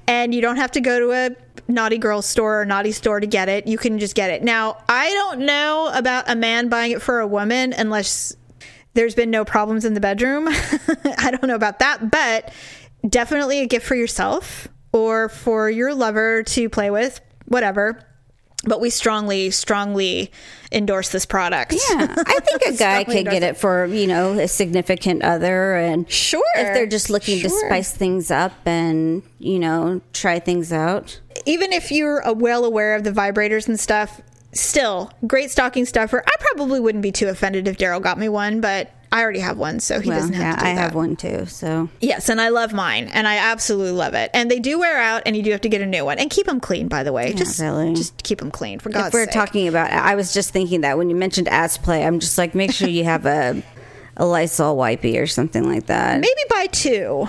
And 0.08 0.34
you 0.34 0.42
don't 0.42 0.56
have 0.56 0.72
to 0.72 0.82
go 0.82 1.00
to 1.00 1.12
a 1.12 1.72
naughty 1.72 1.98
girl 1.98 2.22
store 2.22 2.62
or 2.62 2.66
naughty 2.66 2.92
store 2.92 3.20
to 3.20 3.28
get 3.28 3.50
it. 3.50 3.68
You 3.68 3.78
can 3.78 4.00
just 4.00 4.16
get 4.16 4.32
it. 4.32 4.44
Now, 4.44 4.78
I 4.88 5.10
don't 5.10 5.40
know 5.40 5.92
about 5.94 6.30
a 6.30 6.36
man 6.36 6.70
buying 6.70 6.92
it 6.92 7.02
for 7.02 7.20
a 7.20 7.28
woman 7.28 7.74
unless 7.74 8.36
there's 8.94 9.16
been 9.16 9.30
no 9.30 9.46
problems 9.46 9.86
in 9.86 9.94
the 9.94 10.00
bedroom. 10.00 10.48
I 11.18 11.32
don't 11.32 11.44
know 11.44 11.56
about 11.56 11.80
that, 11.80 12.10
but 12.10 12.54
definitely 13.08 13.60
a 13.60 13.68
gift 13.68 13.86
for 13.86 13.96
yourself 13.96 14.68
or 14.92 15.30
for 15.30 15.70
your 15.70 15.94
lover 15.94 16.44
to 16.44 16.70
play 16.70 16.90
with, 16.90 17.20
whatever. 17.46 18.02
But 18.64 18.82
we 18.82 18.90
strongly, 18.90 19.52
strongly 19.52 20.32
endorse 20.72 21.10
this 21.10 21.26
product. 21.26 21.74
Yeah, 21.74 22.14
I 22.18 22.40
think 22.40 22.62
a 22.68 22.78
guy 22.78 23.04
could 23.04 23.26
get 23.26 23.44
it 23.44 23.56
for 23.56 23.86
you 23.86 24.08
know 24.08 24.34
a 24.34 24.48
significant 24.48 25.24
other, 25.24 25.76
and 25.76 26.10
Sure, 26.10 26.44
if 26.56 26.74
they're 26.74 26.88
just 26.88 27.10
looking 27.10 27.42
to 27.42 27.50
spice 27.50 27.92
things 27.92 28.32
up 28.32 28.54
and 28.66 29.22
you 29.40 29.60
know 29.60 30.02
try 30.14 30.40
things 30.40 30.74
out. 30.74 31.20
Even 31.46 31.72
if 31.72 31.92
you're 31.92 32.28
uh, 32.28 32.34
well 32.34 32.66
aware 32.66 32.96
of 32.96 33.04
the 33.04 33.12
vibrators 33.12 33.68
and 33.68 33.80
stuff, 33.80 34.22
still 34.54 35.12
great 35.28 35.52
stocking 35.52 35.86
stuffer. 35.86 36.24
I 36.26 36.34
probably 36.40 36.80
wouldn't 36.80 37.04
be 37.04 37.12
too 37.12 37.28
offended 37.28 37.68
if 37.68 37.78
Daryl 37.78 38.02
got 38.02 38.18
me 38.18 38.28
one, 38.28 38.60
but 38.60 38.92
I 39.12 39.22
already 39.22 39.40
have 39.40 39.58
one, 39.58 39.80
so 39.80 40.00
he 40.02 40.10
Well, 40.10 40.20
doesn't 40.20 40.34
have 40.34 40.44
yeah, 40.44 40.56
to 40.56 40.60
do 40.60 40.66
I 40.66 40.74
that. 40.76 40.82
have 40.82 40.96
one 40.96 41.16
too. 41.16 41.46
So 41.46 41.90
Yes, 42.02 42.28
and 42.30 42.42
I 42.42 42.50
love 42.50 42.74
mine, 42.74 43.08
and 43.14 43.28
I 43.28 43.38
absolutely 43.38 43.92
love 43.92 44.14
it. 44.14 44.30
And 44.34 44.52
they 44.52 44.60
do 44.60 44.78
wear 44.80 44.98
out, 44.98 45.24
and 45.26 45.36
you 45.36 45.44
do 45.44 45.52
have 45.52 45.62
to 45.62 45.70
get 45.70 45.82
a 45.82 45.86
new 45.86 46.04
one, 46.06 46.20
and 46.20 46.30
keep 46.30 46.46
them 46.46 46.60
clean. 46.60 46.88
By 46.90 47.04
the 47.04 47.14
way, 47.14 47.34
just 47.34 47.60
really. 47.60 47.94
just 47.94 48.22
keep 48.24 48.40
them 48.40 48.52
clean 48.52 48.80
for 48.80 48.90
God's 48.90 49.08
if 49.08 49.14
we're 49.14 49.24
sake. 49.26 49.34
talking 49.34 49.68
about, 49.68 49.92
I 49.92 50.16
was 50.16 50.34
just 50.34 50.52
thinking 50.52 50.82
that 50.82 50.98
when 50.98 51.10
you 51.10 51.16
mentioned 51.16 51.48
ass 51.48 51.78
play, 51.78 52.06
I'm 52.06 52.20
just 52.20 52.38
like, 52.38 52.54
make 52.54 52.72
sure 52.74 52.90
you 52.90 53.06
have 53.06 53.26
a 53.26 53.64
a 54.20 54.26
Lysol 54.26 54.76
wipey 54.76 55.22
or 55.22 55.28
something 55.28 55.64
like 55.72 55.86
that. 55.86 56.20
Maybe 56.20 56.42
buy 56.50 56.66
two. 56.72 57.28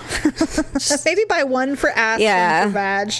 Maybe 1.05 1.23
buy 1.29 1.43
one 1.43 1.75
for 1.75 1.91
ass, 1.91 2.19
Yeah. 2.19 2.61
one 2.61 2.69
for 2.69 2.73
vag. 2.73 3.13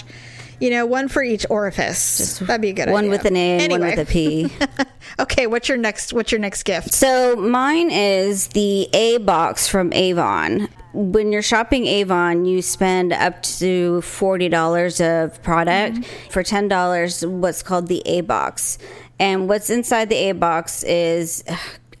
You 0.60 0.70
know, 0.70 0.84
one 0.86 1.08
for 1.08 1.22
each 1.22 1.46
orifice. 1.48 2.38
That'd 2.38 2.60
be 2.60 2.68
a 2.68 2.72
good 2.72 2.90
One 2.90 3.04
idea. 3.04 3.10
with 3.10 3.24
an 3.24 3.36
A 3.36 3.52
and 3.52 3.62
Anyway. 3.62 3.80
one 3.80 3.90
with 3.96 4.08
a 4.08 4.12
P. 4.12 4.52
okay, 5.18 5.46
what's 5.46 5.68
your 5.68 5.78
next 5.78 6.12
what's 6.12 6.30
your 6.30 6.38
next 6.38 6.64
gift? 6.64 6.92
So 6.92 7.34
mine 7.36 7.90
is 7.90 8.48
the 8.48 8.88
A 8.92 9.18
box 9.18 9.66
from 9.66 9.92
Avon. 9.92 10.68
When 10.92 11.32
you're 11.32 11.40
shopping 11.42 11.86
Avon, 11.86 12.44
you 12.44 12.62
spend 12.62 13.12
up 13.12 13.42
to 13.44 14.02
forty 14.02 14.48
dollars 14.48 15.00
of 15.00 15.42
product 15.42 15.96
mm-hmm. 15.96 16.30
for 16.30 16.42
ten 16.42 16.68
dollars. 16.68 17.24
What's 17.24 17.62
called 17.62 17.86
the 17.86 18.02
A 18.06 18.20
box, 18.20 18.76
and 19.18 19.48
what's 19.48 19.70
inside 19.70 20.08
the 20.10 20.16
A 20.16 20.32
box 20.32 20.82
is 20.82 21.42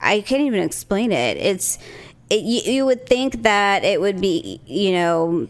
I 0.00 0.20
can't 0.20 0.42
even 0.42 0.62
explain 0.62 1.12
it. 1.12 1.36
It's 1.38 1.78
it, 2.28 2.42
you, 2.42 2.72
you 2.72 2.84
would 2.86 3.06
think 3.06 3.42
that 3.42 3.84
it 3.84 4.00
would 4.00 4.20
be 4.20 4.60
you 4.66 4.92
know 4.92 5.48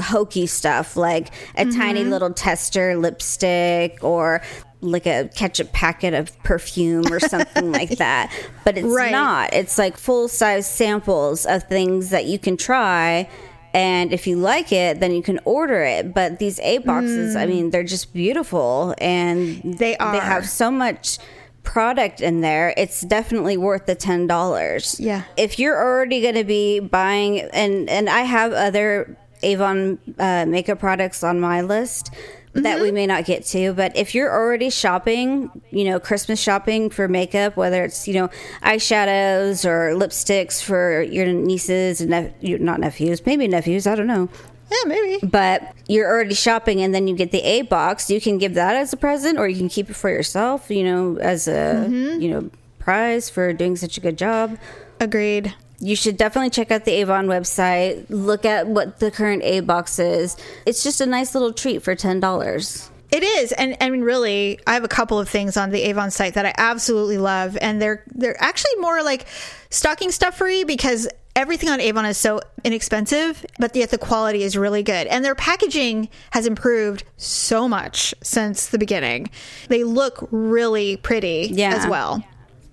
hokey 0.00 0.46
stuff 0.46 0.96
like 0.96 1.30
a 1.56 1.64
tiny 1.64 2.00
mm-hmm. 2.00 2.10
little 2.10 2.32
tester 2.32 2.96
lipstick 2.96 3.98
or 4.02 4.42
like 4.80 5.06
a 5.06 5.28
ketchup 5.34 5.72
packet 5.72 6.14
of 6.14 6.36
perfume 6.42 7.10
or 7.12 7.20
something 7.20 7.72
like 7.72 7.90
that. 7.98 8.32
But 8.64 8.76
it's 8.78 8.86
Right. 8.86 9.12
not. 9.12 9.54
It's 9.54 9.78
like 9.78 9.96
full 9.96 10.28
size 10.28 10.66
samples 10.66 11.46
of 11.46 11.64
things 11.64 12.10
that 12.10 12.26
you 12.26 12.38
can 12.38 12.56
try. 12.56 13.28
And 13.72 14.12
if 14.12 14.26
you 14.26 14.36
like 14.36 14.70
it, 14.70 15.00
then 15.00 15.12
you 15.12 15.22
can 15.22 15.40
order 15.44 15.82
it. 15.82 16.14
But 16.14 16.38
these 16.38 16.60
A 16.60 16.78
boxes, 16.78 17.34
I 17.34 17.46
mm. 17.46 17.48
mean, 17.48 17.70
they're 17.70 17.82
just 17.82 18.12
beautiful 18.12 18.94
and 18.98 19.78
They 19.78 19.96
are. 19.96 20.12
They 20.12 20.18
have 20.20 20.48
so 20.48 20.70
much 20.70 21.18
product 21.64 22.20
in 22.20 22.40
there. 22.40 22.72
It's 22.76 23.00
definitely 23.00 23.56
worth 23.56 23.86
the 23.86 23.96
ten 23.96 24.26
dollars. 24.28 25.00
Yeah. 25.00 25.22
If 25.36 25.58
you're 25.58 25.76
already 25.76 26.20
going 26.20 26.36
to 26.36 26.44
be 26.44 26.78
buying, 26.78 27.40
and 27.40 27.88
and 27.90 28.08
I 28.08 28.20
have 28.20 28.52
other 28.52 29.16
Avon 29.44 29.98
uh, 30.18 30.44
makeup 30.46 30.78
products 30.80 31.22
on 31.22 31.38
my 31.40 31.60
list 31.62 32.10
that 32.54 32.80
we 32.80 32.92
may 32.92 33.04
not 33.04 33.24
get 33.24 33.44
to, 33.46 33.72
but 33.72 33.96
if 33.96 34.14
you're 34.14 34.30
already 34.32 34.70
shopping, 34.70 35.50
you 35.70 35.82
know, 35.84 35.98
Christmas 35.98 36.40
shopping 36.40 36.88
for 36.88 37.08
makeup, 37.08 37.56
whether 37.56 37.82
it's 37.84 38.06
you 38.06 38.14
know 38.14 38.28
eyeshadows 38.62 39.64
or 39.64 39.94
lipsticks 39.98 40.62
for 40.62 41.02
your 41.02 41.26
nieces 41.26 42.00
and 42.00 42.10
nep- 42.10 42.42
not 42.42 42.80
nephews, 42.80 43.24
maybe 43.26 43.48
nephews, 43.48 43.86
I 43.86 43.94
don't 43.96 44.06
know 44.06 44.28
Yeah, 44.70 44.78
maybe. 44.86 45.26
but 45.26 45.74
you're 45.88 46.08
already 46.08 46.34
shopping 46.34 46.80
and 46.80 46.94
then 46.94 47.08
you 47.08 47.16
get 47.16 47.30
the 47.32 47.42
A 47.42 47.62
box, 47.62 48.08
you 48.10 48.20
can 48.20 48.38
give 48.38 48.54
that 48.54 48.76
as 48.76 48.92
a 48.92 48.96
present 48.96 49.38
or 49.38 49.48
you 49.48 49.56
can 49.56 49.68
keep 49.68 49.90
it 49.90 49.94
for 49.96 50.10
yourself, 50.10 50.70
you 50.70 50.84
know, 50.84 51.18
as 51.18 51.48
a, 51.48 51.86
you 51.90 52.28
know, 52.30 52.50
prize 52.78 53.28
for 53.30 53.52
doing 53.52 53.76
such 53.76 53.96
a 53.98 54.00
good 54.00 54.16
job. 54.18 54.58
Agreed. 55.00 55.54
You 55.80 55.96
should 55.96 56.16
definitely 56.16 56.50
check 56.50 56.70
out 56.70 56.84
the 56.84 56.92
Avon 56.92 57.26
website, 57.26 58.06
look 58.08 58.44
at 58.44 58.66
what 58.66 59.00
the 59.00 59.10
current 59.10 59.42
A 59.42 59.60
box 59.60 59.98
is. 59.98 60.36
It's 60.66 60.82
just 60.82 61.00
a 61.00 61.06
nice 61.06 61.34
little 61.34 61.52
treat 61.52 61.82
for 61.82 61.94
$10. 61.96 62.90
It 63.10 63.22
is, 63.22 63.52
and 63.52 63.76
I 63.80 63.90
mean, 63.90 64.00
really, 64.02 64.58
I 64.66 64.74
have 64.74 64.82
a 64.82 64.88
couple 64.88 65.20
of 65.20 65.28
things 65.28 65.56
on 65.56 65.70
the 65.70 65.82
Avon 65.82 66.10
site 66.10 66.34
that 66.34 66.46
I 66.46 66.52
absolutely 66.58 67.18
love, 67.18 67.56
and 67.60 67.80
they're 67.80 68.02
they're 68.12 68.40
actually 68.42 68.74
more 68.80 69.04
like 69.04 69.26
stocking 69.70 70.10
stuffery 70.10 70.64
because 70.64 71.06
everything 71.36 71.68
on 71.68 71.80
Avon 71.80 72.06
is 72.06 72.18
so 72.18 72.40
inexpensive, 72.64 73.44
but 73.60 73.76
yet 73.76 73.90
the 73.90 73.98
quality 73.98 74.42
is 74.42 74.56
really 74.56 74.82
good, 74.82 75.06
and 75.06 75.24
their 75.24 75.36
packaging 75.36 76.08
has 76.32 76.44
improved 76.44 77.04
so 77.16 77.68
much 77.68 78.14
since 78.20 78.66
the 78.68 78.78
beginning. 78.78 79.30
They 79.68 79.84
look 79.84 80.26
really 80.32 80.96
pretty 80.96 81.50
Yeah. 81.52 81.74
as 81.76 81.86
well. 81.86 82.24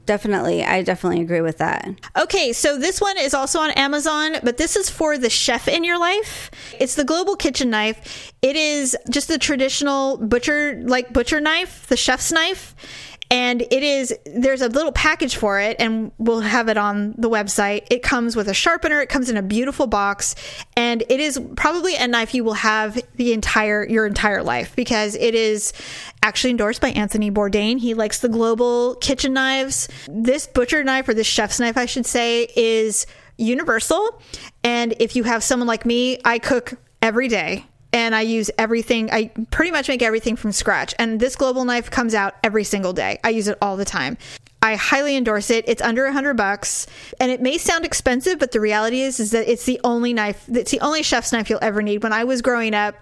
Definitely. 0.06 0.64
I 0.64 0.82
definitely 0.82 1.22
agree 1.22 1.42
with 1.42 1.60
that. 1.60 1.88
Okay, 2.18 2.54
so 2.54 2.78
this 2.78 3.00
one 3.00 3.18
is 3.18 3.34
also 3.34 3.60
on 3.60 3.72
Amazon, 3.72 4.38
but 4.44 4.58
this 4.58 4.76
is 4.76 4.90
for 4.90 5.18
the 5.18 5.30
chef 5.30 5.68
in 5.68 5.84
your 5.84 6.00
life. 6.00 6.50
It's 6.80 6.96
the 6.96 7.04
Global 7.04 7.36
Kitchen 7.36 7.70
Knife. 7.70 8.34
It 8.42 8.56
is 8.56 8.98
just 9.10 9.28
the 9.28 9.38
traditional 9.38 10.18
butcher 10.18 10.82
like 10.84 11.14
butcher 11.14 11.40
knife, 11.40 11.88
the 11.88 11.98
chef's 11.98 12.32
knife. 12.32 12.76
And 13.32 13.62
it 13.62 13.82
is 13.82 14.14
there's 14.26 14.62
a 14.62 14.68
little 14.68 14.92
package 14.92 15.38
for 15.38 15.60
it 15.60 15.78
and 15.80 16.12
we'll 16.18 16.42
have 16.42 16.68
it 16.68 16.78
on 16.78 17.16
the 17.18 17.30
website. 17.30 17.88
It 17.90 18.04
comes 18.04 18.36
with 18.36 18.50
a 18.50 18.54
sharpener, 18.54 19.00
it 19.02 19.08
comes 19.08 19.30
in 19.30 19.38
a 19.38 19.42
beautiful 19.42 19.88
box, 19.88 20.36
and 20.76 21.02
it 21.08 21.22
is 21.22 21.40
probably 21.56 21.96
a 21.96 22.08
knife 22.08 22.36
you 22.36 22.44
will 22.44 22.56
have 22.56 23.02
the 23.16 23.32
entire 23.32 23.88
your 23.88 24.06
entire 24.06 24.44
life 24.44 24.76
because 24.76 25.16
it 25.16 25.34
is 25.34 25.72
actually 26.22 26.52
endorsed 26.52 26.82
by 26.82 26.90
Anthony 26.90 27.32
Bourdain. 27.32 27.80
He 27.80 27.94
likes 27.94 28.20
the 28.20 28.30
global 28.30 28.96
kitchen 28.96 29.34
knives. 29.34 29.88
This 30.10 30.46
butcher 30.46 30.84
knife, 30.84 31.08
or 31.08 31.14
this 31.14 31.26
chef's 31.26 31.60
knife, 31.60 31.78
I 31.78 31.86
should 31.86 32.06
say, 32.06 32.50
is 32.56 33.08
universal. 33.38 34.22
And 34.64 34.94
if 35.00 35.16
you 35.16 35.24
have 35.24 35.42
someone 35.42 35.68
like 35.68 35.86
me, 35.86 36.20
I 36.26 36.38
cook 36.38 36.74
every 37.02 37.30
day 37.30 37.66
and 37.94 38.16
I 38.16 38.22
use 38.22 38.50
everything. 38.58 39.12
I 39.12 39.32
pretty 39.52 39.72
much 39.72 39.88
make 39.88 40.02
everything 40.02 40.36
from 40.36 40.52
scratch. 40.52 40.94
And 41.00 41.20
this 41.20 41.36
global 41.36 41.66
knife 41.66 41.90
comes 41.90 42.14
out 42.14 42.36
every 42.44 42.64
single 42.64 42.94
day. 42.94 43.20
I 43.24 43.30
use 43.30 43.48
it 43.48 43.58
all 43.62 43.78
the 43.78 43.86
time. 43.86 44.18
I 44.62 44.76
highly 44.76 45.16
endorse 45.16 45.50
it. 45.50 45.66
It's 45.68 45.82
under 45.82 46.06
a 46.06 46.14
hundred 46.14 46.36
bucks, 46.36 46.86
and 47.20 47.32
it 47.32 47.42
may 47.42 47.58
sound 47.58 47.84
expensive, 47.84 48.38
but 48.38 48.52
the 48.52 48.60
reality 48.60 49.02
is, 49.02 49.20
is 49.20 49.32
that 49.32 49.52
it's 49.52 49.66
the 49.66 49.80
only 49.84 50.14
knife. 50.14 50.46
It's 50.48 50.70
the 50.70 50.80
only 50.82 51.02
chef's 51.02 51.32
knife 51.32 51.50
you'll 51.50 51.60
ever 51.64 51.82
need. 51.82 52.04
When 52.04 52.14
I 52.14 52.26
was 52.26 52.44
growing 52.44 52.76
up, 52.76 52.96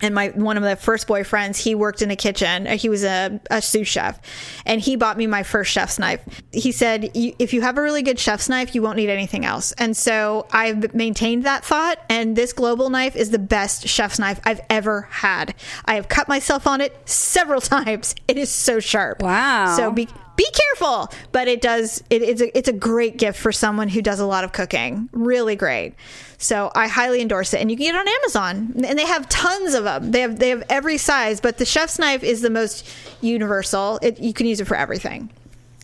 and 0.00 0.14
my 0.14 0.28
one 0.28 0.56
of 0.56 0.62
the 0.62 0.76
first 0.76 1.06
boyfriends 1.06 1.56
he 1.56 1.74
worked 1.74 2.02
in 2.02 2.10
a 2.10 2.16
kitchen. 2.16 2.66
He 2.66 2.88
was 2.88 3.04
a, 3.04 3.40
a 3.50 3.60
sous 3.60 3.88
chef. 3.88 4.20
And 4.66 4.80
he 4.80 4.96
bought 4.96 5.16
me 5.16 5.26
my 5.26 5.42
first 5.42 5.72
chef's 5.72 5.98
knife. 5.98 6.20
He 6.52 6.72
said 6.72 7.10
if 7.14 7.52
you 7.52 7.62
have 7.62 7.78
a 7.78 7.82
really 7.82 8.02
good 8.02 8.18
chef's 8.18 8.48
knife 8.48 8.74
you 8.74 8.82
won't 8.82 8.96
need 8.96 9.10
anything 9.10 9.44
else. 9.44 9.72
And 9.72 9.96
so 9.96 10.46
i've 10.52 10.94
maintained 10.94 11.44
that 11.44 11.64
thought. 11.64 11.98
And 12.08 12.36
this 12.36 12.52
global 12.52 12.90
knife 12.90 13.16
is 13.16 13.30
the 13.30 13.38
best 13.38 13.88
chef's 13.88 14.18
knife 14.18 14.40
i've 14.44 14.60
ever 14.70 15.02
had. 15.10 15.54
I 15.84 15.94
have 15.94 16.08
cut 16.08 16.28
myself 16.28 16.66
on 16.66 16.80
it 16.80 16.96
several 17.08 17.60
times. 17.60 18.14
It 18.26 18.38
is 18.38 18.50
so 18.50 18.80
sharp. 18.80 19.22
Wow. 19.22 19.74
so 19.76 19.90
be 19.90 20.08
be 20.36 20.46
careful. 20.52 21.12
But 21.32 21.48
it 21.48 21.60
does 21.60 22.02
it, 22.10 22.22
it's 22.22 22.40
a 22.40 22.56
it's 22.56 22.68
a 22.68 22.72
great 22.72 23.16
gift 23.16 23.38
for 23.38 23.52
someone 23.52 23.88
who 23.88 24.00
does 24.00 24.20
a 24.20 24.26
lot 24.26 24.44
of 24.44 24.52
cooking. 24.52 25.08
Really 25.12 25.56
great 25.56 25.94
so 26.38 26.70
i 26.74 26.86
highly 26.88 27.20
endorse 27.20 27.52
it 27.52 27.60
and 27.60 27.70
you 27.70 27.76
can 27.76 27.86
get 27.86 27.94
it 27.94 27.98
on 27.98 28.08
amazon 28.08 28.72
and 28.86 28.98
they 28.98 29.04
have 29.06 29.28
tons 29.28 29.74
of 29.74 29.84
them 29.84 30.10
they 30.12 30.20
have 30.20 30.38
they 30.38 30.48
have 30.50 30.62
every 30.70 30.96
size 30.96 31.40
but 31.40 31.58
the 31.58 31.64
chef's 31.64 31.98
knife 31.98 32.22
is 32.22 32.40
the 32.42 32.50
most 32.50 32.88
universal 33.20 33.98
it, 34.02 34.18
you 34.20 34.32
can 34.32 34.46
use 34.46 34.60
it 34.60 34.66
for 34.66 34.76
everything 34.76 35.28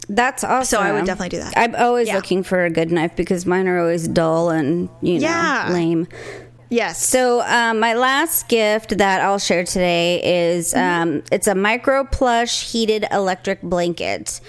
That's 0.08 0.44
awesome. 0.44 0.76
So 0.78 0.80
I 0.82 0.92
would 0.92 1.06
definitely 1.06 1.30
do 1.30 1.38
that. 1.38 1.54
I'm 1.56 1.74
always 1.74 2.08
Yeah. 2.08 2.16
looking 2.16 2.42
for 2.42 2.64
a 2.64 2.70
good 2.70 2.92
knife 2.92 3.16
because 3.16 3.46
mine 3.46 3.66
are 3.66 3.80
always 3.80 4.06
dull 4.06 4.50
and, 4.50 4.90
you 5.00 5.14
know, 5.14 5.20
Yeah. 5.28 5.70
lame. 5.72 6.06
yes 6.68 7.00
So 7.02 7.40
um, 7.40 7.80
my 7.80 7.94
last 7.94 8.46
gift 8.48 8.98
that 8.98 9.22
I'll 9.22 9.38
share 9.38 9.64
today 9.64 10.20
is 10.22 10.74
Mm-hmm. 10.74 11.02
um, 11.02 11.22
it's 11.32 11.46
a 11.46 11.54
micro 11.54 12.04
plush 12.04 12.70
heated 12.70 13.06
electric 13.10 13.62
blanket, 13.62 14.40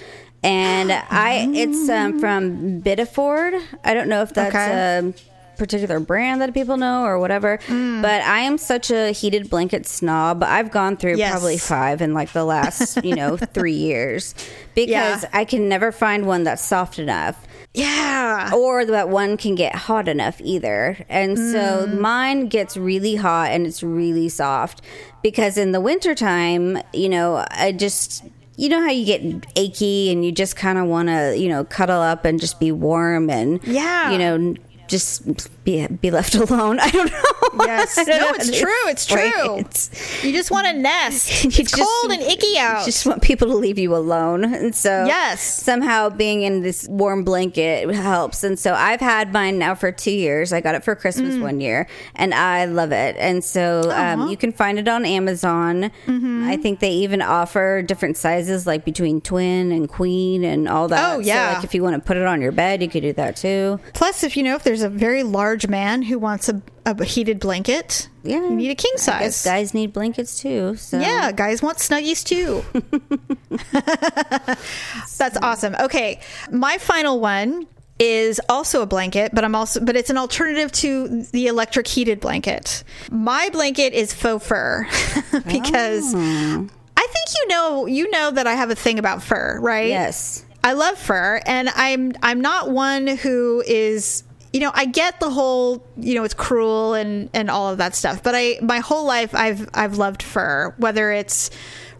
and 0.44 0.92
I 0.92 1.48
it's 1.54 1.88
um, 1.88 2.18
from 2.22 2.80
Biddeford. 2.82 3.54
I 3.82 3.94
don't 3.94 4.08
know 4.08 4.20
if 4.20 4.34
that's 4.34 4.54
Okay. 4.54 4.70
a 4.72 5.14
particular 5.56 6.00
brand 6.00 6.40
that 6.40 6.52
people 6.54 6.76
know 6.76 7.04
or 7.04 7.18
whatever, 7.18 7.58
Mm. 7.68 8.02
but 8.02 8.22
I 8.22 8.40
am 8.40 8.58
such 8.58 8.90
a 8.90 9.10
heated 9.12 9.48
blanket 9.50 9.86
snob. 9.86 10.42
I've 10.42 10.70
gone 10.70 10.96
through 10.96 11.16
Yes. 11.16 11.30
probably 11.32 11.58
five 11.58 12.00
in 12.02 12.14
like 12.14 12.32
the 12.32 12.44
last 12.44 13.04
you 13.04 13.14
know 13.14 13.36
three 13.54 13.72
years 13.74 14.34
because 14.74 15.22
Yeah. 15.22 15.28
I 15.32 15.44
can 15.44 15.68
never 15.68 15.92
find 15.92 16.26
one 16.26 16.44
that's 16.44 16.64
soft 16.64 16.98
enough 16.98 17.36
yeah 17.74 18.50
or 18.54 18.86
that 18.86 19.10
one 19.10 19.36
can 19.36 19.54
get 19.54 19.74
hot 19.74 20.08
enough 20.08 20.40
either. 20.42 20.96
And 21.10 21.36
so 21.38 21.86
mine 21.86 22.48
gets 22.48 22.74
really 22.76 23.16
hot 23.16 23.50
and 23.50 23.66
it's 23.66 23.82
really 23.82 24.30
soft 24.30 24.80
because 25.22 25.58
in 25.58 25.72
the 25.72 25.80
wintertime, 25.80 26.78
you 26.94 27.08
know, 27.10 27.44
I 27.50 27.72
just 27.72 28.24
you 28.58 28.70
know 28.70 28.80
how 28.80 28.88
you 28.90 29.04
get 29.04 29.44
achy 29.56 30.10
and 30.10 30.24
you 30.24 30.32
just 30.32 30.56
kind 30.56 30.78
of 30.78 30.86
want 30.86 31.08
to, 31.10 31.36
you 31.36 31.46
know, 31.50 31.64
cuddle 31.64 32.00
up 32.00 32.24
and 32.24 32.40
just 32.40 32.58
be 32.58 32.72
warm 32.72 33.28
and 33.28 33.60
Yeah. 33.64 34.10
you 34.10 34.16
know, 34.16 34.54
just 34.88 35.48
be 35.66 35.86
be 35.88 36.10
left 36.10 36.34
alone. 36.44 36.80
I 36.80 36.90
don't 36.90 37.10
know. 37.12 37.64
yes 37.66 37.94
don't 38.06 38.08
no 38.08 38.18
know 38.18 38.32
it's 38.36 38.58
true 38.58 38.88
it's 38.88 39.06
true 39.06 39.58
it. 39.58 40.24
you 40.24 40.32
just 40.32 40.50
want 40.50 40.66
to 40.66 40.72
nest 40.72 41.44
it's 41.44 41.56
just- 41.56 41.74
cold 41.74 42.12
and 42.12 42.22
icky 42.22 42.56
out 42.58 42.80
You 42.80 42.86
just 42.86 43.04
want 43.06 43.20
people 43.22 43.48
to 43.48 43.54
leave 43.56 43.78
you 43.78 43.94
alone. 43.94 44.44
And 44.44 44.74
so 44.74 45.04
Yes. 45.06 45.42
somehow 45.42 46.08
being 46.10 46.42
in 46.42 46.62
this 46.62 46.86
warm 46.88 47.24
blanket 47.24 47.92
helps. 47.94 48.44
And 48.44 48.58
so 48.58 48.72
I've 48.74 49.00
had 49.00 49.32
mine 49.32 49.58
now 49.58 49.74
for 49.74 49.90
two 49.92 50.10
years. 50.12 50.52
I 50.52 50.60
got 50.60 50.74
it 50.74 50.84
for 50.84 50.94
Christmas 50.94 51.34
Mm. 51.34 51.42
one 51.42 51.60
year 51.60 51.88
and 52.14 52.32
I 52.32 52.66
love 52.66 52.92
it. 52.92 53.16
And 53.18 53.42
so 53.44 53.90
um, 53.90 54.28
you 54.28 54.36
can 54.36 54.52
find 54.52 54.78
it 54.78 54.86
on 54.88 55.04
Amazon. 55.04 55.90
Mm-hmm. 56.06 56.44
I 56.48 56.56
think 56.56 56.80
they 56.80 56.92
even 56.92 57.20
offer 57.22 57.82
different 57.82 58.16
sizes 58.16 58.66
like 58.66 58.84
between 58.84 59.20
twin 59.20 59.72
and 59.72 59.88
queen 59.88 60.44
and 60.44 60.68
all 60.68 60.86
that. 60.88 61.14
Oh, 61.16 61.18
yeah. 61.18 61.50
So 61.50 61.54
like 61.56 61.64
if 61.64 61.74
you 61.74 61.82
want 61.82 61.94
to 61.96 62.00
put 62.06 62.16
it 62.16 62.24
on 62.26 62.40
your 62.40 62.52
bed, 62.52 62.82
you 62.82 62.88
could 62.88 63.02
do 63.02 63.12
that 63.14 63.36
too. 63.36 63.80
Plus, 63.94 64.22
if 64.22 64.36
you 64.36 64.42
know 64.42 64.54
if 64.54 64.62
there's 64.62 64.82
a 64.82 64.88
very 64.88 65.22
large 65.22 65.55
man 65.66 66.02
who 66.02 66.18
wants 66.18 66.48
a, 66.50 66.60
a 66.84 67.04
heated 67.04 67.40
blanket, 67.40 68.08
Yeah. 68.22 68.36
you 68.42 68.50
need 68.54 68.70
a 68.70 68.74
king 68.74 68.92
size. 68.96 69.42
guys 69.44 69.72
need 69.72 69.92
blankets 69.94 70.40
too. 70.40 70.76
So 70.76 70.98
Yeah, 71.00 71.32
guys 71.32 71.62
want 71.62 71.78
snuggies 71.78 72.22
too. 72.22 72.62
That's 75.18 75.36
awesome. 75.42 75.74
Okay, 75.80 76.20
my 76.50 76.78
final 76.78 77.20
one 77.20 77.66
is 77.98 78.40
also 78.48 78.82
a 78.82 78.86
blanket, 78.86 79.30
but 79.34 79.42
I'm 79.44 79.54
also 79.54 79.80
but 79.80 79.96
it's 79.96 80.10
an 80.10 80.18
alternative 80.18 80.70
to 80.72 81.22
the 81.32 81.46
electric 81.46 81.86
heated 81.88 82.20
blanket. 82.20 82.84
My 83.10 83.48
blanket 83.52 83.94
is 83.94 84.12
faux 84.12 84.46
fur 84.46 84.86
because 85.46 86.14
Oh. 86.14 86.68
I 86.98 87.06
think 87.08 87.26
you 87.40 87.48
know 87.48 87.86
you 87.86 88.10
know 88.10 88.30
that 88.32 88.46
I 88.46 88.54
have 88.54 88.70
a 88.70 88.74
thing 88.74 88.98
about 88.98 89.22
fur, 89.22 89.58
right? 89.60 89.88
Yes. 89.88 90.44
I 90.62 90.72
love 90.72 90.98
fur 90.98 91.40
and 91.46 91.68
I'm 91.74 92.12
I'm 92.22 92.40
not 92.40 92.70
one 92.70 93.06
who 93.06 93.62
is 93.66 94.24
you 94.56 94.62
know, 94.62 94.70
I 94.72 94.86
get 94.86 95.20
the 95.20 95.28
whole, 95.28 95.86
you 95.98 96.14
know, 96.14 96.24
it's 96.24 96.32
cruel 96.32 96.94
and 96.94 97.28
and 97.34 97.50
all 97.50 97.70
of 97.70 97.76
that 97.76 97.94
stuff, 97.94 98.22
but 98.22 98.34
I 98.34 98.58
my 98.62 98.78
whole 98.78 99.04
life 99.04 99.34
I've 99.34 99.68
I've 99.74 99.98
loved 99.98 100.22
fur, 100.22 100.74
whether 100.78 101.12
it's 101.12 101.50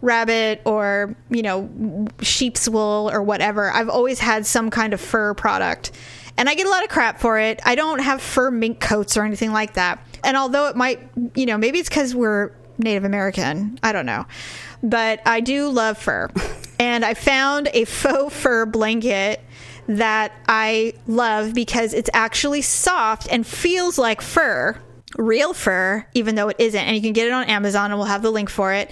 rabbit 0.00 0.62
or, 0.64 1.14
you 1.28 1.42
know, 1.42 2.08
sheep's 2.22 2.66
wool 2.66 3.10
or 3.12 3.22
whatever. 3.22 3.70
I've 3.70 3.90
always 3.90 4.20
had 4.20 4.46
some 4.46 4.70
kind 4.70 4.94
of 4.94 5.02
fur 5.02 5.34
product. 5.34 5.92
And 6.38 6.48
I 6.48 6.54
get 6.54 6.66
a 6.66 6.70
lot 6.70 6.82
of 6.82 6.88
crap 6.88 7.20
for 7.20 7.38
it. 7.38 7.60
I 7.62 7.74
don't 7.74 7.98
have 7.98 8.22
fur 8.22 8.50
mink 8.50 8.80
coats 8.80 9.18
or 9.18 9.24
anything 9.24 9.52
like 9.52 9.74
that. 9.74 10.02
And 10.24 10.34
although 10.34 10.68
it 10.68 10.76
might, 10.76 11.00
you 11.34 11.44
know, 11.44 11.58
maybe 11.58 11.78
it's 11.78 11.90
cuz 11.90 12.14
we're 12.14 12.52
Native 12.78 13.04
American, 13.04 13.78
I 13.82 13.92
don't 13.92 14.06
know. 14.06 14.26
But 14.82 15.20
I 15.26 15.40
do 15.40 15.68
love 15.68 15.98
fur. 15.98 16.30
And 16.78 17.06
I 17.06 17.14
found 17.14 17.70
a 17.72 17.86
faux 17.86 18.36
fur 18.36 18.66
blanket 18.66 19.40
that 19.88 20.32
I 20.48 20.94
love 21.06 21.54
because 21.54 21.94
it's 21.94 22.10
actually 22.12 22.62
soft 22.62 23.28
and 23.30 23.46
feels 23.46 23.98
like 23.98 24.20
fur, 24.20 24.78
real 25.16 25.54
fur, 25.54 26.06
even 26.14 26.34
though 26.34 26.48
it 26.48 26.56
isn't. 26.58 26.80
And 26.80 26.94
you 26.94 27.02
can 27.02 27.12
get 27.12 27.26
it 27.26 27.32
on 27.32 27.44
Amazon 27.44 27.90
and 27.90 27.98
we'll 27.98 28.08
have 28.08 28.22
the 28.22 28.30
link 28.30 28.50
for 28.50 28.72
it. 28.72 28.90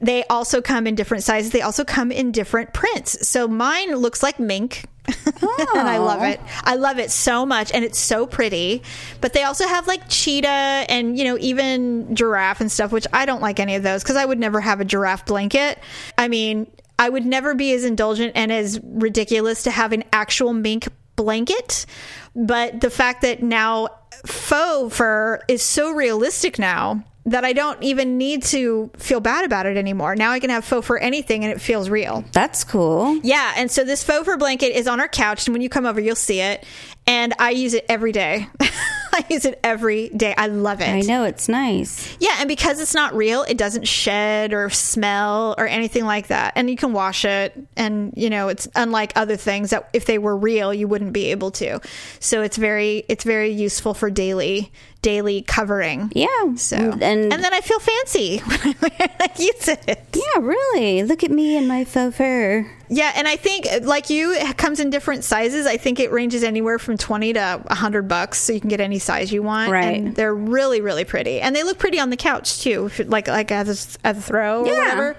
They 0.00 0.24
also 0.24 0.62
come 0.62 0.86
in 0.86 0.94
different 0.94 1.24
sizes, 1.24 1.50
they 1.50 1.62
also 1.62 1.84
come 1.84 2.12
in 2.12 2.32
different 2.32 2.72
prints. 2.72 3.28
So 3.28 3.48
mine 3.48 3.94
looks 3.94 4.22
like 4.22 4.38
mink. 4.38 4.86
and 5.74 5.88
I 5.88 5.98
love 5.98 6.22
it. 6.22 6.40
I 6.64 6.76
love 6.76 6.98
it 6.98 7.10
so 7.10 7.46
much 7.46 7.70
and 7.72 7.84
it's 7.84 7.98
so 7.98 8.26
pretty. 8.26 8.82
But 9.20 9.32
they 9.32 9.42
also 9.42 9.66
have 9.66 9.86
like 9.86 10.02
cheetah 10.08 10.48
and, 10.48 11.18
you 11.18 11.24
know, 11.24 11.36
even 11.38 12.14
giraffe 12.14 12.60
and 12.60 12.70
stuff, 12.70 12.92
which 12.92 13.06
I 13.12 13.26
don't 13.26 13.42
like 13.42 13.60
any 13.60 13.74
of 13.74 13.82
those 13.82 14.02
because 14.02 14.16
I 14.16 14.24
would 14.24 14.38
never 14.38 14.60
have 14.60 14.80
a 14.80 14.84
giraffe 14.84 15.26
blanket. 15.26 15.78
I 16.18 16.28
mean, 16.28 16.66
I 16.98 17.08
would 17.08 17.26
never 17.26 17.54
be 17.54 17.72
as 17.72 17.84
indulgent 17.84 18.32
and 18.34 18.50
as 18.50 18.80
ridiculous 18.82 19.64
to 19.64 19.70
have 19.70 19.92
an 19.92 20.04
actual 20.12 20.52
mink 20.52 20.88
blanket. 21.14 21.86
But 22.34 22.80
the 22.80 22.90
fact 22.90 23.22
that 23.22 23.42
now 23.42 23.88
faux 24.24 24.96
fur 24.96 25.40
is 25.48 25.62
so 25.62 25.90
realistic 25.92 26.58
now 26.58 27.04
that 27.26 27.44
I 27.44 27.52
don't 27.52 27.82
even 27.82 28.18
need 28.18 28.44
to 28.44 28.90
feel 28.96 29.20
bad 29.20 29.44
about 29.44 29.66
it 29.66 29.76
anymore. 29.76 30.14
Now 30.14 30.30
I 30.30 30.40
can 30.40 30.50
have 30.50 30.64
faux 30.64 30.86
fur 30.86 30.96
anything 30.96 31.44
and 31.44 31.52
it 31.52 31.60
feels 31.60 31.90
real. 31.90 32.24
That's 32.32 32.64
cool. 32.64 33.18
Yeah, 33.22 33.52
and 33.56 33.70
so 33.70 33.84
this 33.84 34.04
faux 34.04 34.24
fur 34.24 34.36
blanket 34.36 34.76
is 34.76 34.86
on 34.86 35.00
our 35.00 35.08
couch, 35.08 35.46
and 35.46 35.54
when 35.54 35.60
you 35.60 35.68
come 35.68 35.86
over, 35.86 36.00
you'll 36.00 36.16
see 36.16 36.40
it. 36.40 36.64
And 37.08 37.34
I 37.38 37.50
use 37.50 37.74
it 37.74 37.84
every 37.88 38.12
day. 38.12 38.48
I 38.60 39.24
use 39.30 39.44
it 39.44 39.58
every 39.64 40.10
day. 40.10 40.34
I 40.36 40.48
love 40.48 40.80
it. 40.80 40.88
I 40.88 41.00
know 41.00 41.24
it's 41.24 41.48
nice. 41.48 42.16
Yeah, 42.20 42.36
and 42.38 42.48
because 42.48 42.80
it's 42.80 42.94
not 42.94 43.14
real, 43.14 43.44
it 43.44 43.56
doesn't 43.56 43.86
shed 43.88 44.52
or 44.52 44.68
smell 44.68 45.54
or 45.56 45.66
anything 45.66 46.04
like 46.04 46.26
that. 46.26 46.52
And 46.54 46.68
you 46.68 46.76
can 46.76 46.92
wash 46.92 47.24
it, 47.24 47.56
and 47.76 48.12
you 48.16 48.28
know 48.28 48.48
it's 48.48 48.68
unlike 48.74 49.12
other 49.16 49.36
things 49.36 49.70
that 49.70 49.88
if 49.92 50.04
they 50.06 50.18
were 50.18 50.36
real, 50.36 50.74
you 50.74 50.86
wouldn't 50.86 51.12
be 51.12 51.30
able 51.30 51.50
to. 51.52 51.80
So 52.20 52.42
it's 52.42 52.56
very 52.56 53.04
it's 53.08 53.24
very 53.24 53.50
useful 53.50 53.94
for 53.94 54.10
daily 54.10 54.70
daily 55.02 55.42
covering. 55.42 56.10
Yeah. 56.14 56.54
So 56.56 56.76
and 56.76 57.02
and 57.04 57.32
then 57.32 57.54
I 57.54 57.60
feel 57.60 57.78
fancy 57.78 58.38
when 58.80 58.90
I 59.00 59.30
use 59.38 59.68
it. 59.68 60.00
yeah, 60.14 60.40
really. 60.40 61.02
Look 61.04 61.22
at 61.22 61.30
me 61.30 61.56
and 61.56 61.68
my 61.68 61.84
faux 61.84 62.16
fur. 62.16 62.66
Yeah, 62.88 63.12
and 63.16 63.26
I 63.28 63.36
think 63.36 63.66
like 63.82 64.10
you, 64.10 64.32
it 64.32 64.56
comes 64.56 64.80
in 64.80 64.90
different 64.90 65.24
sizes. 65.24 65.66
I 65.66 65.76
think 65.76 66.00
it 66.00 66.10
ranges 66.12 66.42
anywhere 66.44 66.78
from 66.78 66.96
twenty 66.96 67.32
to 67.32 67.62
hundred 67.68 68.08
bucks, 68.08 68.38
so 68.38 68.52
you 68.52 68.60
can 68.60 68.68
get 68.70 68.80
any 68.80 68.98
size 68.98 69.32
you 69.32 69.42
want. 69.42 69.70
Right. 69.70 69.98
and 69.98 70.14
they're 70.14 70.34
really, 70.34 70.80
really 70.80 71.04
pretty, 71.04 71.40
and 71.40 71.54
they 71.54 71.62
look 71.62 71.78
pretty 71.78 71.98
on 72.00 72.10
the 72.10 72.16
couch 72.16 72.60
too, 72.62 72.90
like 73.06 73.28
like 73.28 73.50
as 73.52 73.96
a, 74.02 74.06
as 74.06 74.18
a 74.18 74.20
throw 74.22 74.62
or 74.62 74.66
Yeah. 74.66 74.78
whatever. 74.78 75.16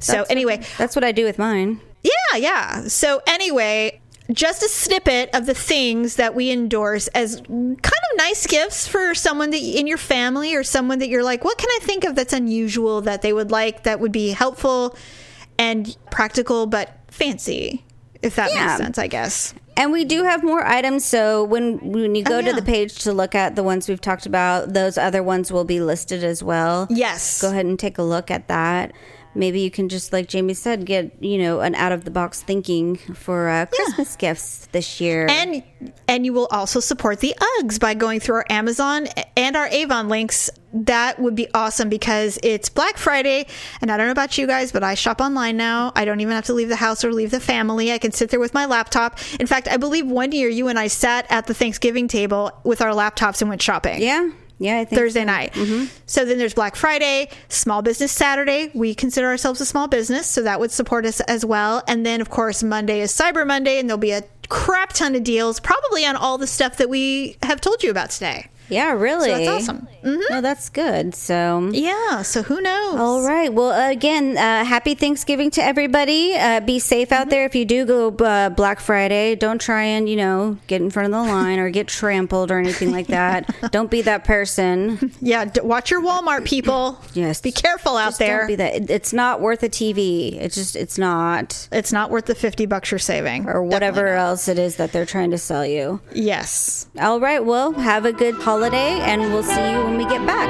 So 0.00 0.24
anyway, 0.28 0.62
That's 0.78 0.96
what 0.96 1.04
I 1.04 1.12
do 1.12 1.24
with 1.24 1.38
mine. 1.38 1.80
yeah, 2.02 2.36
yeah. 2.38 2.88
So 2.88 3.22
anyway, 3.26 4.00
just 4.30 4.62
a 4.62 4.68
snippet 4.68 5.30
of 5.34 5.46
the 5.46 5.54
things 5.54 6.16
that 6.16 6.34
we 6.34 6.50
endorse 6.50 7.08
as 7.08 7.36
kind 7.46 7.76
of 7.82 8.16
nice 8.18 8.46
gifts 8.46 8.86
for 8.86 9.14
someone 9.14 9.50
that 9.50 9.60
in 9.60 9.86
your 9.86 9.98
family 9.98 10.54
or 10.54 10.62
someone 10.62 11.00
that 11.00 11.08
you're 11.08 11.24
like, 11.24 11.44
what 11.44 11.58
can 11.58 11.68
I 11.70 11.78
think 11.82 12.04
of 12.04 12.14
that's 12.14 12.32
unusual 12.32 13.00
that 13.02 13.22
they 13.22 13.32
would 13.32 13.50
like 13.50 13.82
that 13.82 14.00
would 14.00 14.12
be 14.12 14.30
helpful 14.30 14.96
and 15.58 15.96
practical 16.10 16.66
but 16.66 16.98
fancy, 17.08 17.84
if 18.22 18.36
that 18.36 18.52
Yeah. 18.52 18.66
makes 18.66 18.78
sense, 18.78 18.98
I 18.98 19.06
guess. 19.08 19.54
And 19.76 19.90
we 19.90 20.04
do 20.04 20.22
have 20.22 20.44
more 20.44 20.64
items. 20.66 21.04
So 21.04 21.44
when 21.44 21.78
when 21.92 22.14
you 22.14 22.22
oh, 22.26 22.28
go 22.28 22.38
Oh, 22.38 22.42
to 22.42 22.52
the 22.52 22.62
page 22.62 22.98
to 23.04 23.12
look 23.12 23.34
at 23.34 23.56
the 23.56 23.62
ones 23.62 23.88
we've 23.88 24.00
talked 24.00 24.26
about, 24.26 24.72
those 24.74 24.98
other 24.98 25.22
ones 25.22 25.50
will 25.50 25.64
be 25.64 25.80
listed 25.80 26.22
as 26.22 26.42
well. 26.42 26.86
Yes. 26.90 27.40
Go 27.40 27.48
ahead 27.50 27.64
and 27.66 27.78
take 27.78 27.96
a 27.98 28.02
look 28.02 28.30
at 28.30 28.48
that. 28.48 28.92
Maybe 29.34 29.60
you 29.60 29.70
can 29.70 29.88
just, 29.88 30.12
like 30.12 30.28
Jamie 30.28 30.54
said, 30.54 30.84
get 30.84 31.22
you 31.22 31.38
know 31.38 31.60
an 31.60 31.74
out 31.74 31.92
of 31.92 32.04
the 32.04 32.10
box 32.10 32.42
thinking 32.42 32.96
for 32.96 33.48
uh, 33.48 33.66
Christmas 33.66 34.16
gifts 34.16 34.68
this 34.72 35.00
year. 35.00 35.26
And 35.28 35.62
and 36.06 36.24
you 36.26 36.32
will 36.32 36.48
also 36.50 36.80
support 36.80 37.20
the 37.20 37.34
Uggs 37.58 37.80
by 37.80 37.94
going 37.94 38.20
through 38.20 38.36
our 38.36 38.46
Amazon 38.50 39.06
and 39.36 39.56
our 39.56 39.66
Avon 39.68 40.08
links. 40.08 40.50
That 40.74 41.18
would 41.18 41.34
be 41.34 41.48
awesome 41.52 41.90
because 41.90 42.38
it's 42.42 42.70
Black 42.70 42.96
Friday, 42.96 43.46
and 43.82 43.90
I 43.90 43.96
don't 43.98 44.06
know 44.06 44.12
about 44.12 44.38
you 44.38 44.46
guys, 44.46 44.72
but 44.72 44.82
I 44.82 44.94
shop 44.94 45.20
online 45.20 45.58
now. 45.58 45.92
I 45.94 46.06
don't 46.06 46.20
even 46.20 46.32
have 46.34 46.46
to 46.46 46.54
leave 46.54 46.70
the 46.70 46.76
house 46.76 47.04
or 47.04 47.12
leave 47.12 47.30
the 47.30 47.40
family. 47.40 47.92
I 47.92 47.98
can 47.98 48.10
sit 48.12 48.30
there 48.30 48.40
with 48.40 48.54
my 48.54 48.64
laptop. 48.64 49.18
In 49.38 49.46
fact, 49.46 49.68
I 49.68 49.76
believe 49.76 50.06
one 50.06 50.32
year 50.32 50.48
you 50.48 50.68
and 50.68 50.78
I 50.78 50.86
sat 50.86 51.26
at 51.30 51.46
the 51.46 51.52
Thanksgiving 51.52 52.08
table 52.08 52.52
with 52.64 52.80
our 52.80 52.92
laptops 52.92 53.42
and 53.42 53.50
went 53.50 53.60
shopping. 53.60 54.00
yeah, 54.00 54.30
yeah, 54.62 54.78
I 54.78 54.84
think 54.84 54.98
Thursday 54.98 55.24
night. 55.24 55.52
Mm-hmm. 55.54 55.86
So 56.06 56.24
then 56.24 56.38
there's 56.38 56.54
Black 56.54 56.76
Friday, 56.76 57.28
Small 57.48 57.82
Business 57.82 58.12
Saturday. 58.12 58.70
We 58.74 58.94
consider 58.94 59.26
ourselves 59.26 59.60
a 59.60 59.66
small 59.66 59.88
business, 59.88 60.26
so 60.26 60.42
that 60.42 60.60
would 60.60 60.70
support 60.70 61.04
us 61.04 61.20
as 61.22 61.44
well. 61.44 61.82
And 61.88 62.06
then, 62.06 62.20
of 62.20 62.30
course, 62.30 62.62
Monday 62.62 63.00
is 63.00 63.12
Cyber 63.12 63.46
Monday, 63.46 63.78
and 63.78 63.88
there'll 63.88 63.98
be 63.98 64.12
a 64.12 64.22
crap 64.48 64.92
ton 64.92 65.14
of 65.14 65.24
deals, 65.24 65.58
probably 65.58 66.06
on 66.06 66.14
all 66.14 66.38
the 66.38 66.46
stuff 66.46 66.76
that 66.76 66.88
we 66.88 67.36
have 67.42 67.60
told 67.60 67.82
you 67.82 67.90
about 67.90 68.10
today. 68.10 68.48
Yeah, 68.72 68.92
really. 68.92 69.28
So 69.30 69.38
that's 69.38 69.68
awesome. 69.68 69.88
No, 70.30 70.40
that's 70.40 70.68
good. 70.68 71.14
So. 71.14 71.70
Yeah, 71.72 72.22
so 72.22 72.42
who 72.42 72.60
knows? 72.60 72.98
All 72.98 73.22
right. 73.26 73.52
Well, 73.52 73.90
again, 73.90 74.36
uh, 74.36 74.64
happy 74.64 74.94
Thanksgiving 74.94 75.50
to 75.52 75.62
everybody. 75.62 76.34
Uh, 76.34 76.60
be 76.60 76.78
safe 76.78 77.12
out 77.12 77.28
there. 77.30 77.44
If 77.44 77.54
you 77.54 77.64
do 77.64 77.84
go 77.84 78.08
uh, 78.24 78.48
Black 78.50 78.80
Friday, 78.80 79.34
don't 79.36 79.60
try 79.60 79.82
and 79.84 80.08
you 80.08 80.16
know 80.16 80.58
get 80.66 80.80
in 80.82 80.90
front 80.90 81.06
of 81.06 81.12
the 81.12 81.32
line 81.32 81.58
or 81.58 81.70
get 81.70 81.86
trampled 81.88 82.50
or 82.50 82.58
anything 82.58 82.90
like 82.90 83.06
that. 83.08 83.54
don't 83.72 83.90
be 83.90 84.02
that 84.02 84.24
person. 84.24 85.12
Yeah, 85.20 85.44
d- 85.44 85.60
watch 85.62 85.90
your 85.90 86.02
Walmart 86.02 86.44
people. 86.44 86.98
Yes. 87.14 87.40
Be 87.42 87.52
careful 87.52 87.96
out 87.96 88.06
Just 88.08 88.18
there. 88.20 88.38
Don't 88.38 88.46
be 88.48 88.54
that. 88.56 88.74
It- 88.74 88.90
It's 88.90 89.12
not 89.12 89.40
worth 89.40 89.62
a 89.62 89.68
TV. 89.68 90.34
It's 90.40 90.54
just 90.54 90.74
it's 90.76 90.96
not 90.98 91.68
It's 91.70 91.92
not 91.92 92.10
worth 92.10 92.24
the 92.24 92.34
50 92.34 92.64
bucks 92.66 92.90
you're 92.90 92.98
saving. 92.98 93.46
or 93.48 93.62
whatever 93.62 94.08
else 94.08 94.48
it 94.48 94.58
is 94.58 94.76
that 94.76 94.92
they're 94.92 95.04
trying 95.06 95.30
to 95.32 95.38
sell 95.38 95.64
you. 95.66 96.00
Yes. 96.14 96.86
All 96.98 97.20
right. 97.20 97.44
Well, 97.44 97.72
have 97.72 98.04
a 98.06 98.12
good 98.12 98.34
holiday, 98.36 98.61
and 98.70 99.22
we'll 99.32 99.42
see 99.42 99.72
you 99.72 99.84
when 99.84 99.96
we 99.96 100.04
get 100.04 100.24
back. 100.26 100.48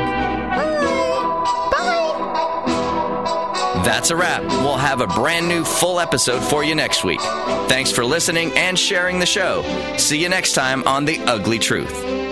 Bye. 0.56 1.70
Bye. 1.70 3.82
That's 3.84 4.10
a 4.10 4.16
wrap. 4.16 4.42
We'll 4.42 4.76
have 4.76 5.00
a 5.00 5.06
brand 5.06 5.48
new 5.48 5.64
full 5.64 5.98
episode 6.00 6.42
for 6.42 6.62
you 6.62 6.74
next 6.74 7.04
week. 7.04 7.20
Thanks 7.68 7.90
for 7.90 8.04
listening 8.04 8.52
and 8.56 8.78
sharing 8.78 9.18
the 9.18 9.26
show. 9.26 9.62
See 9.96 10.22
you 10.22 10.28
next 10.28 10.52
time 10.52 10.86
on 10.86 11.04
The 11.04 11.18
Ugly 11.20 11.58
Truth. 11.58 12.31